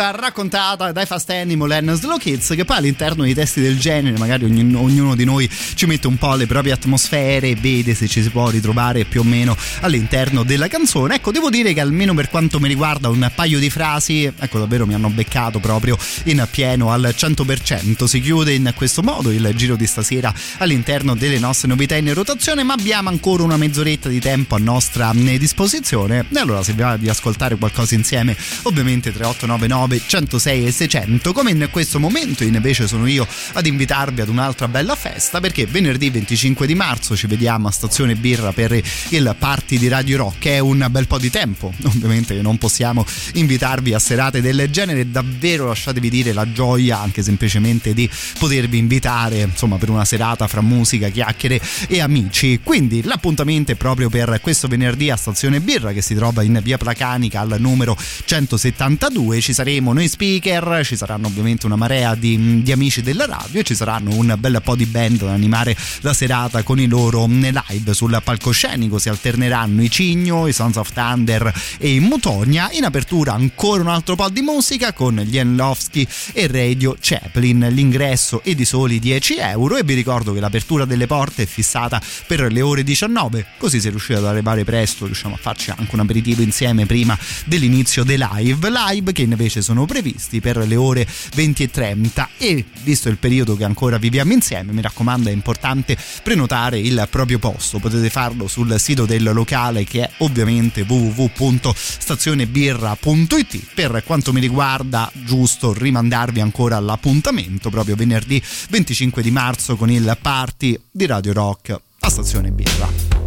[0.00, 4.16] sperduta raccontata dai Fast Animal and Slow Kids che poi all'interno di testi del genere
[4.16, 8.08] magari ogni- ognuno di noi ci mette un po' le proprie atmosfere e vede se
[8.08, 11.16] ci si può ritrovare più o meno all'interno della canzone.
[11.16, 14.86] Ecco devo dire che almeno per quanto mi riguarda un paio di frasi ecco davvero
[14.86, 19.76] mi hanno beccato proprio in pieno al 100% si chiude in questo modo il giro
[19.76, 24.54] di stasera all'interno delle nostre novità in rotazione ma abbiamo ancora una mezz'oretta di tempo
[24.54, 26.24] a nostra eh, disposizione.
[26.32, 31.50] E allora se vi va di ascoltare qualcosa insieme ovviamente 3899 106 e 600 come
[31.50, 36.66] in questo momento invece sono io ad invitarvi ad un'altra bella festa perché venerdì 25
[36.66, 40.46] di marzo ci vediamo a Stazione Birra per il party di Radio Rock.
[40.46, 43.04] È un bel po' di tempo ovviamente non possiamo
[43.34, 45.10] invitarvi a serate del genere.
[45.10, 48.08] Davvero lasciatevi dire la gioia anche semplicemente di
[48.38, 52.60] potervi invitare insomma per una serata fra musica chiacchiere e amici.
[52.62, 56.78] Quindi l'appuntamento è proprio per questo venerdì a Stazione Birra che si trova in via
[56.78, 62.72] Placanica al numero 172 ci saremo noi speaker ci saranno ovviamente una marea di, di
[62.72, 66.62] amici della radio e ci saranno un bel po' di band ad animare la serata
[66.62, 68.98] con i loro live sul palcoscenico.
[68.98, 73.88] Si alterneranno i Cigno, i Sons of Thunder e i Mutonia in apertura ancora un
[73.88, 77.68] altro po' di musica con gli Enlovsky e Radio Chaplin.
[77.70, 82.00] L'ingresso è di soli 10 euro e vi ricordo che l'apertura delle porte è fissata
[82.26, 86.00] per le ore 19 così se riuscite ad arrivare presto riusciamo a farci anche un
[86.00, 88.68] aperitivo insieme prima dell'inizio dei live.
[88.70, 93.56] Live che invece sono previsti per le ore 20 e 30 e visto il periodo
[93.56, 97.78] che ancora viviamo insieme mi raccomando è importante prenotare il proprio posto.
[97.78, 105.72] Potete farlo sul sito del locale che è ovviamente www.stazionebirra.it per quanto mi riguarda giusto
[105.72, 112.08] rimandarvi ancora all'appuntamento proprio venerdì 25 di marzo con il party di Radio Rock a
[112.08, 113.19] Stazione Birra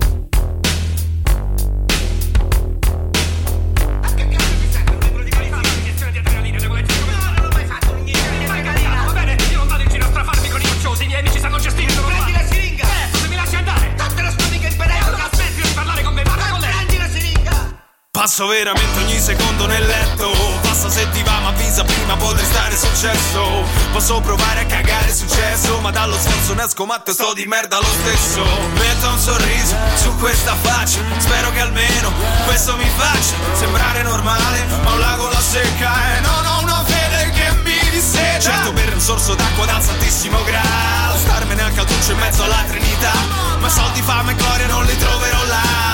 [18.24, 20.32] Passo veramente ogni secondo nel letto.
[20.62, 25.82] Passa se ti va ma avvisa prima potrei stare successo Posso provare a cagare successo
[25.82, 28.42] Ma dallo sforzo ne esco matto e sto di merda lo stesso.
[28.76, 32.14] Metto un sorriso su questa faccia Spero che almeno
[32.46, 37.30] questo mi faccia Sembrare normale Ma un lago la secca e non ho una fede
[37.32, 42.20] che mi disseta Certo per un sorso d'acqua dal santissimo graal Starmene al calduccio in
[42.20, 43.12] mezzo alla trinità.
[43.60, 45.93] Ma soldi, fame e gloria non li troverò là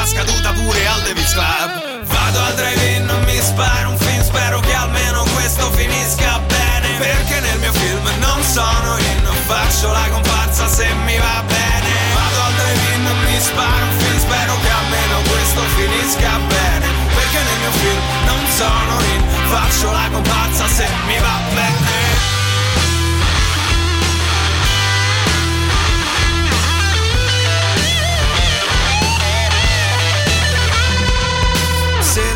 [0.00, 2.04] Tessera scaduta pure al Davis Club.
[2.04, 6.88] Vado al drive-in, non mi sparo un film Spero che almeno questo finisca bene.
[6.98, 11.90] Perché nel mio film non sono in Faccio la comparsa se mi va bene.
[12.14, 16.86] Vado al drive-in, non mi sparo un film Spero che almeno questo finisca bene.
[17.14, 21.69] Perché nel mio film non sono in Faccio la comparsa se mi va bene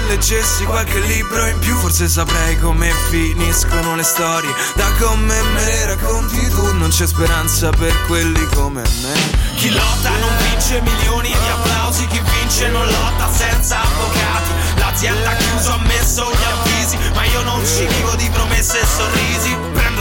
[0.07, 4.53] leggessi qualche libro in più Forse saprei come finiscono le storie.
[4.75, 9.15] Da come me le racconti tu Non c'è speranza per quelli come me.
[9.57, 14.51] Chi lotta non vince milioni di applausi Chi vince non lotta senza avvocati.
[14.77, 19.57] L'azienda chiuso, ha messo gli avvisi Ma io non ci vivo di promesse e sorrisi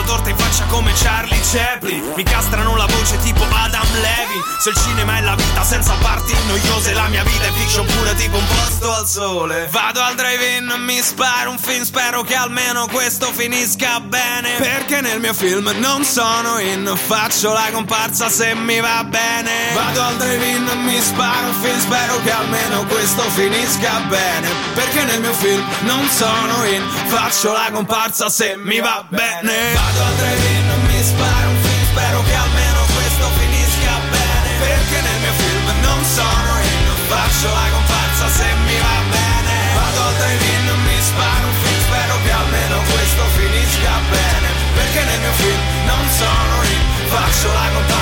[0.06, 2.12] Torta in faccia come Charlie Chaplin.
[2.16, 6.34] Mi castrano la voce tipo Adam Levy Se il cinema è la vita senza parti
[6.48, 9.68] noiose La mia vita è fiction pure tipo un posto al sole.
[9.72, 14.56] Vado al drive-in, mi sparo un film Spero che almeno questo finisca bene.
[14.58, 19.74] Perché nel mio film non sono in Faccio la comparsa se mi va bene.
[19.74, 24.48] Vado al drive-in, mi sparo un film Spero che almeno questo finisca bene.
[24.74, 30.10] Perché nel mio film non sono in Faccio la comparsa se mi va bene Vado
[30.10, 31.86] al drive-in, mi sparo un film.
[31.94, 34.50] Spero che almeno questo finisca bene.
[34.58, 39.56] Perché nel mio film non sono in Faccio la comparsa se mi va bene.
[39.78, 41.82] Vado al drive-in, mi sparo un film.
[41.86, 44.48] Spero che almeno questo finisca bene.
[44.74, 46.82] Perché nel mio film non sono in
[47.14, 47.93] Faccio la comparsa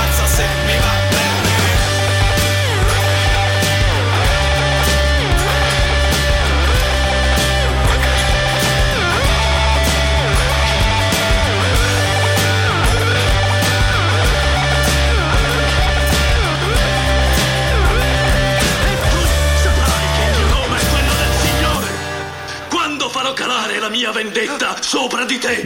[23.82, 25.66] la mia vendetta sopra di te?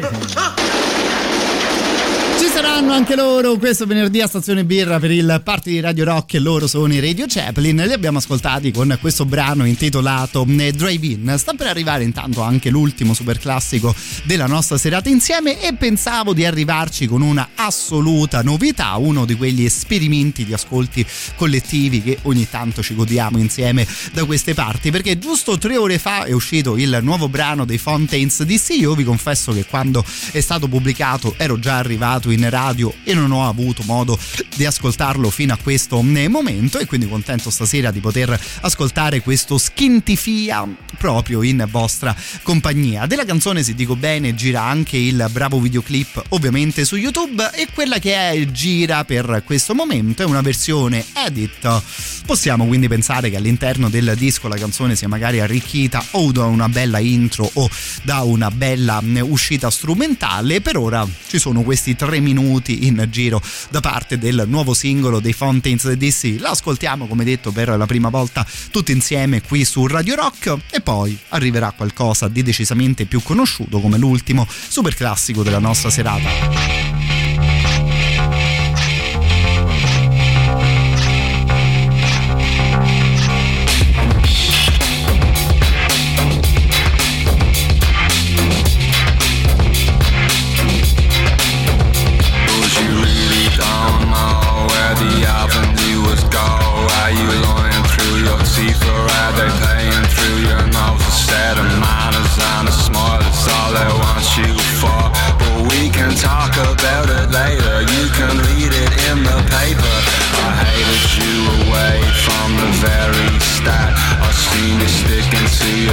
[2.55, 6.67] Saranno anche loro questo venerdì a Stazione Birra per il party di Radio Rock loro
[6.67, 7.75] sono i Radio Chaplin.
[7.75, 11.35] Li abbiamo ascoltati con questo brano intitolato eh, Drive In.
[11.37, 16.45] Sta per arrivare intanto anche l'ultimo super classico della nostra serata insieme e pensavo di
[16.45, 21.05] arrivarci con una assoluta novità, uno di quegli esperimenti di ascolti
[21.35, 26.23] collettivi che ogni tanto ci godiamo insieme da queste parti perché giusto tre ore fa
[26.23, 28.69] è uscito il nuovo brano dei Fontaines DC.
[28.79, 33.31] Io vi confesso che quando è stato pubblicato ero già arrivato in radio e non
[33.31, 34.17] ho avuto modo
[34.55, 40.67] di ascoltarlo fino a questo momento e quindi contento stasera di poter ascoltare questo skintifia
[40.97, 43.05] proprio in vostra compagnia.
[43.05, 47.99] Della canzone, se dico bene, gira anche il bravo videoclip ovviamente su YouTube e quella
[47.99, 51.81] che è gira per questo momento è una versione edit.
[52.25, 56.69] Possiamo quindi pensare che all'interno del disco la canzone sia magari arricchita o da una
[56.69, 57.69] bella intro o
[58.03, 60.61] da una bella uscita strumentale.
[60.61, 63.39] Per ora ci sono questi tre minuti in giro
[63.69, 66.37] da parte del nuovo singolo dei Fountains DC.
[66.39, 71.17] L'ascoltiamo come detto per la prima volta tutti insieme qui su Radio Rock e poi
[71.29, 77.04] arriverà qualcosa di decisamente più conosciuto come l'ultimo super classico della nostra serata.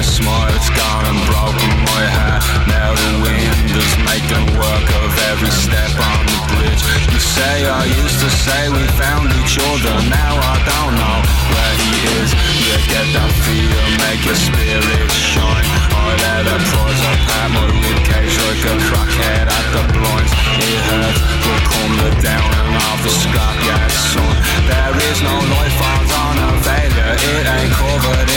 [0.03, 4.87] Sticking to smile, it's gone and broken my heart Now the wind is making work
[5.03, 6.83] of every step on the bridge.
[7.13, 9.95] You say I used to say we found each other.
[10.11, 11.19] Now I don't know
[11.51, 12.31] where he is.
[12.67, 15.67] You get that feel, make your spirit shine.
[15.93, 20.33] I let her prize apart my ribcage like a crackhead at the blinds.
[20.63, 24.35] It hurts, but come the down off the scrapyard son
[24.67, 27.15] There is no life on a failure.
[27.39, 28.32] It ain't covered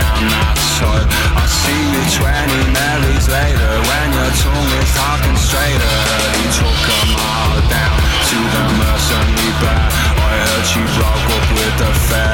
[0.00, 1.08] am that type.
[1.36, 5.96] I see you 20 Marys later when your tongue is talking straighter.
[6.36, 7.96] You took 'em all down
[8.28, 9.88] to the mercenary bar.
[10.20, 12.25] I heard she broke up with the fella,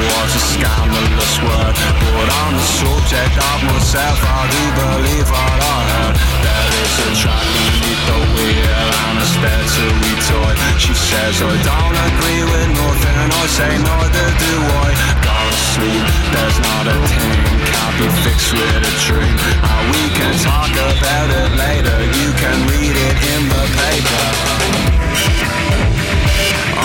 [0.00, 5.78] towards a scandalous word, but on the subject of myself, I do believe what I
[5.92, 6.16] heard.
[6.40, 9.86] There is a track beneath the wheel and a to
[10.24, 10.52] toy.
[10.80, 14.54] She says I don't agree with nothing, And I say neither do
[14.84, 14.88] I.
[15.20, 19.36] Go to sleep, there's not a thing can't be fixed with a dream.
[19.36, 21.98] And we can talk about it later.
[22.24, 24.69] You can read it in the paper.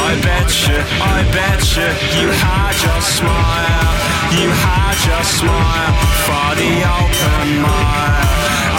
[0.05, 1.89] I bet you, I bet you,
[2.29, 3.93] had your smile,
[4.37, 5.93] you had your smile
[6.29, 8.29] for the open mile.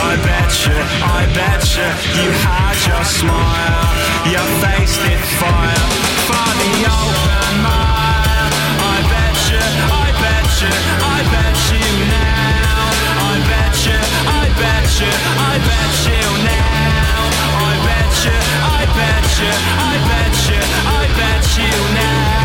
[0.06, 3.90] I bet you, I bet you, had your smile,
[4.30, 5.86] your face did fire
[6.30, 8.46] for the open mile.
[8.86, 10.74] I bet you, I bet you,
[11.10, 12.86] I bet you now.
[13.18, 13.98] I bet you,
[14.30, 15.10] I bet you,
[15.42, 17.18] I bet you now.
[17.66, 22.36] I bet you, I bet you, I bet you, I bet you now.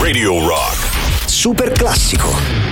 [0.00, 0.78] Radio Rock.
[1.26, 2.63] Super classico.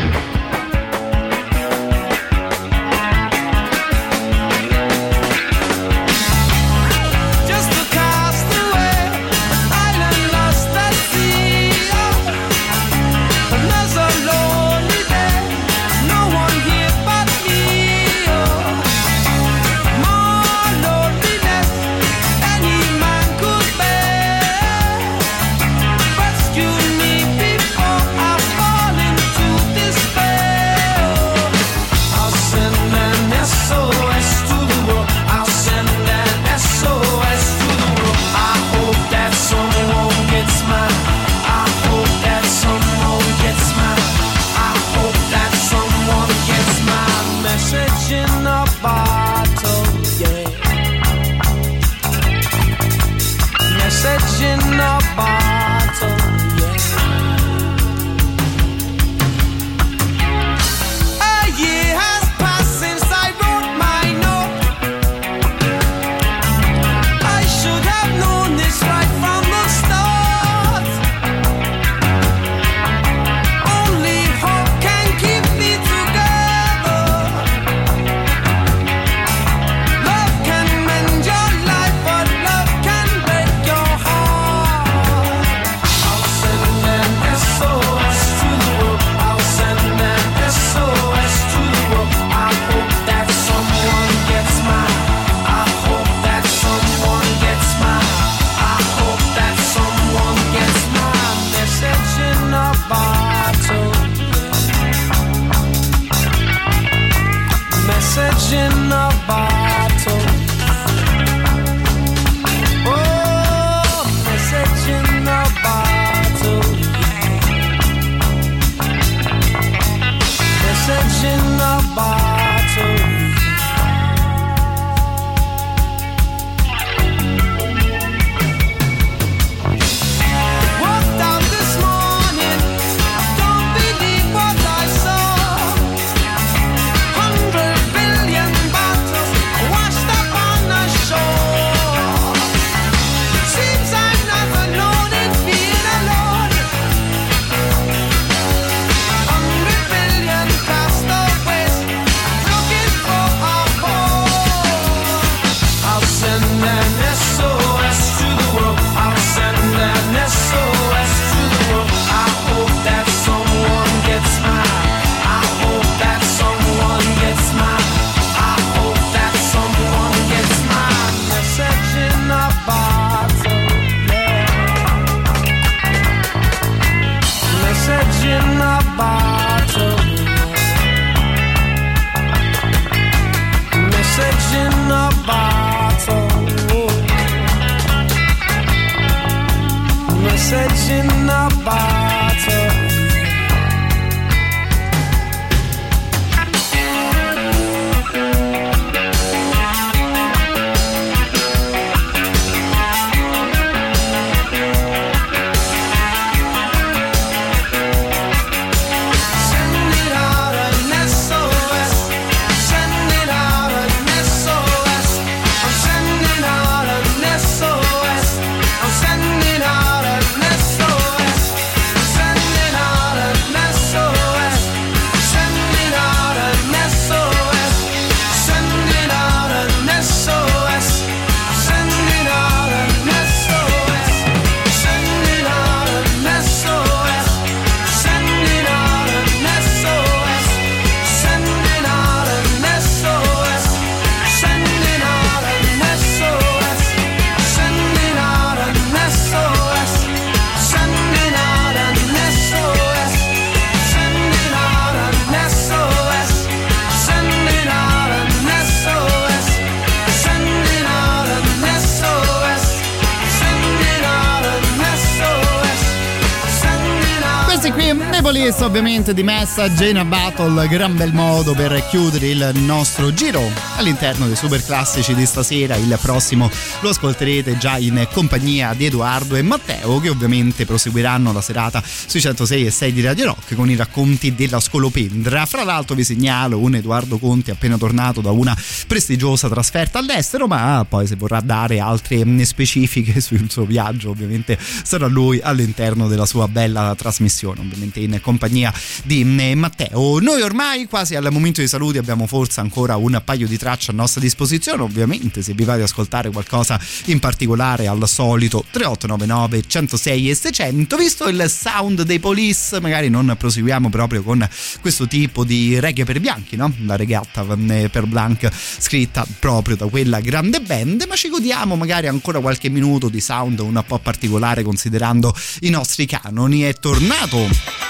[269.02, 273.42] Ovviamente di Message in a Battle, gran bel modo per chiudere il nostro giro
[273.74, 275.74] all'interno dei super classici di stasera.
[275.74, 276.48] Il prossimo
[276.82, 282.20] lo ascolterete già in compagnia di Edoardo e Matteo che ovviamente proseguiranno la serata sui
[282.20, 285.46] 106 e 6 di Radio Rock con i racconti della scolopendra.
[285.46, 288.56] Fra l'altro vi segnalo un Edoardo Conti appena tornato da una
[288.86, 295.08] prestigiosa trasferta all'estero, ma poi se vorrà dare altre specifiche sul suo viaggio ovviamente sarà
[295.08, 298.72] lui all'interno della sua bella trasmissione, ovviamente in compagnia
[299.04, 300.18] di mh, Matteo.
[300.20, 303.94] Noi ormai quasi al momento dei saluti abbiamo forse ancora un paio di tracce a
[303.94, 310.30] nostra disposizione, ovviamente se vi va di ascoltare qualcosa in particolare al solito 3899 106
[310.30, 314.46] e 600, visto il sound dei police magari non proseguiamo proprio con
[314.80, 316.72] questo tipo di reggae per bianchi, no?
[316.84, 322.06] La regatta eh, per Blanc scritta proprio da quella grande band, ma ci godiamo magari
[322.06, 326.62] ancora qualche minuto di sound un po' particolare considerando i nostri canoni.
[326.62, 327.48] È tornato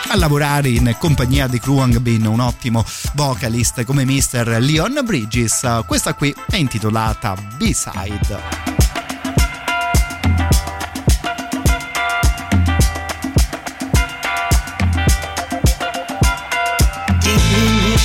[0.09, 4.59] a lavorare in compagnia di Kruang Bin, un ottimo vocalist come Mr.
[4.61, 5.83] Leon Bridges.
[5.87, 8.71] Questa qui è intitolata B-Side.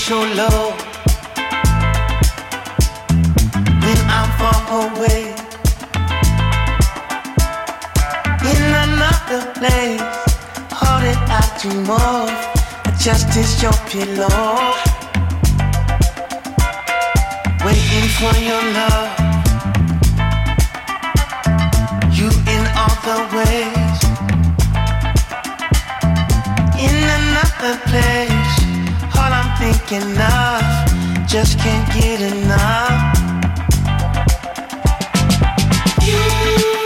[0.08, 0.88] show love
[13.08, 14.76] love is your pillow.
[17.66, 19.12] Waiting for your love.
[22.18, 24.00] You in all the ways.
[26.86, 28.56] In another place.
[29.16, 30.12] All I'm thinking
[30.42, 31.28] of.
[31.30, 33.18] Just can't get enough.
[36.06, 36.77] Will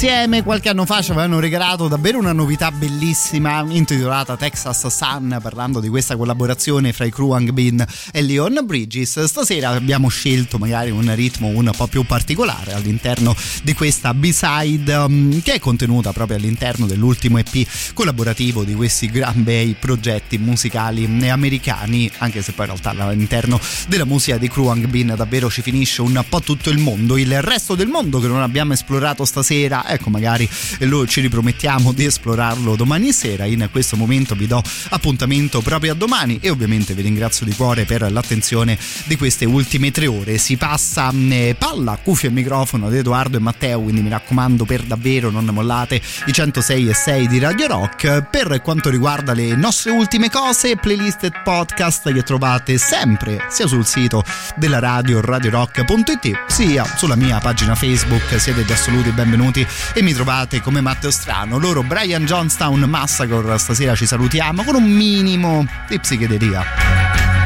[0.00, 5.80] insieme qualche anno fa ci avevano regalato davvero una novità bellissima intitolata Texas Sun, parlando
[5.80, 9.24] di questa collaborazione fra i Kruang Bin e Leon Bridges.
[9.24, 15.42] Stasera abbiamo scelto magari un ritmo un po' più particolare all'interno di questa B-side um,
[15.42, 22.08] che è contenuta proprio all'interno dell'ultimo EP collaborativo di questi gran bei progetti musicali americani,
[22.18, 26.24] anche se poi in realtà all'interno della musica di Kruang Bin davvero ci finisce un
[26.28, 27.16] po' tutto il mondo.
[27.16, 30.48] Il resto del mondo che non abbiamo esplorato stasera, ecco magari
[30.80, 33.44] lo ci ripromettiamo di esplorarlo domani sera.
[33.44, 37.84] In questo momento vi do appuntamento proprio a domani e ovviamente vi ringrazio di cuore
[37.84, 40.38] per l'attenzione di queste ultime tre ore.
[40.38, 44.82] Si passa eh, palla, cuffia e microfono ad Edoardo e Matteo, quindi mi raccomando per
[44.82, 48.28] davvero non mollate i 106 e 6 di Radio Rock.
[48.30, 53.86] Per quanto riguarda le nostre ultime cose, playlist e podcast che trovate sempre sia sul
[53.86, 54.24] sito
[54.56, 58.38] della radio radiorock.it sia sulla mia pagina Facebook.
[58.38, 61.58] Siete gli assoluti benvenuti e mi trovate come Matteo Strano.
[61.58, 67.37] Loro Brian Johnstown Massacre stasera ci salutiamo con un minimo di psichedelia.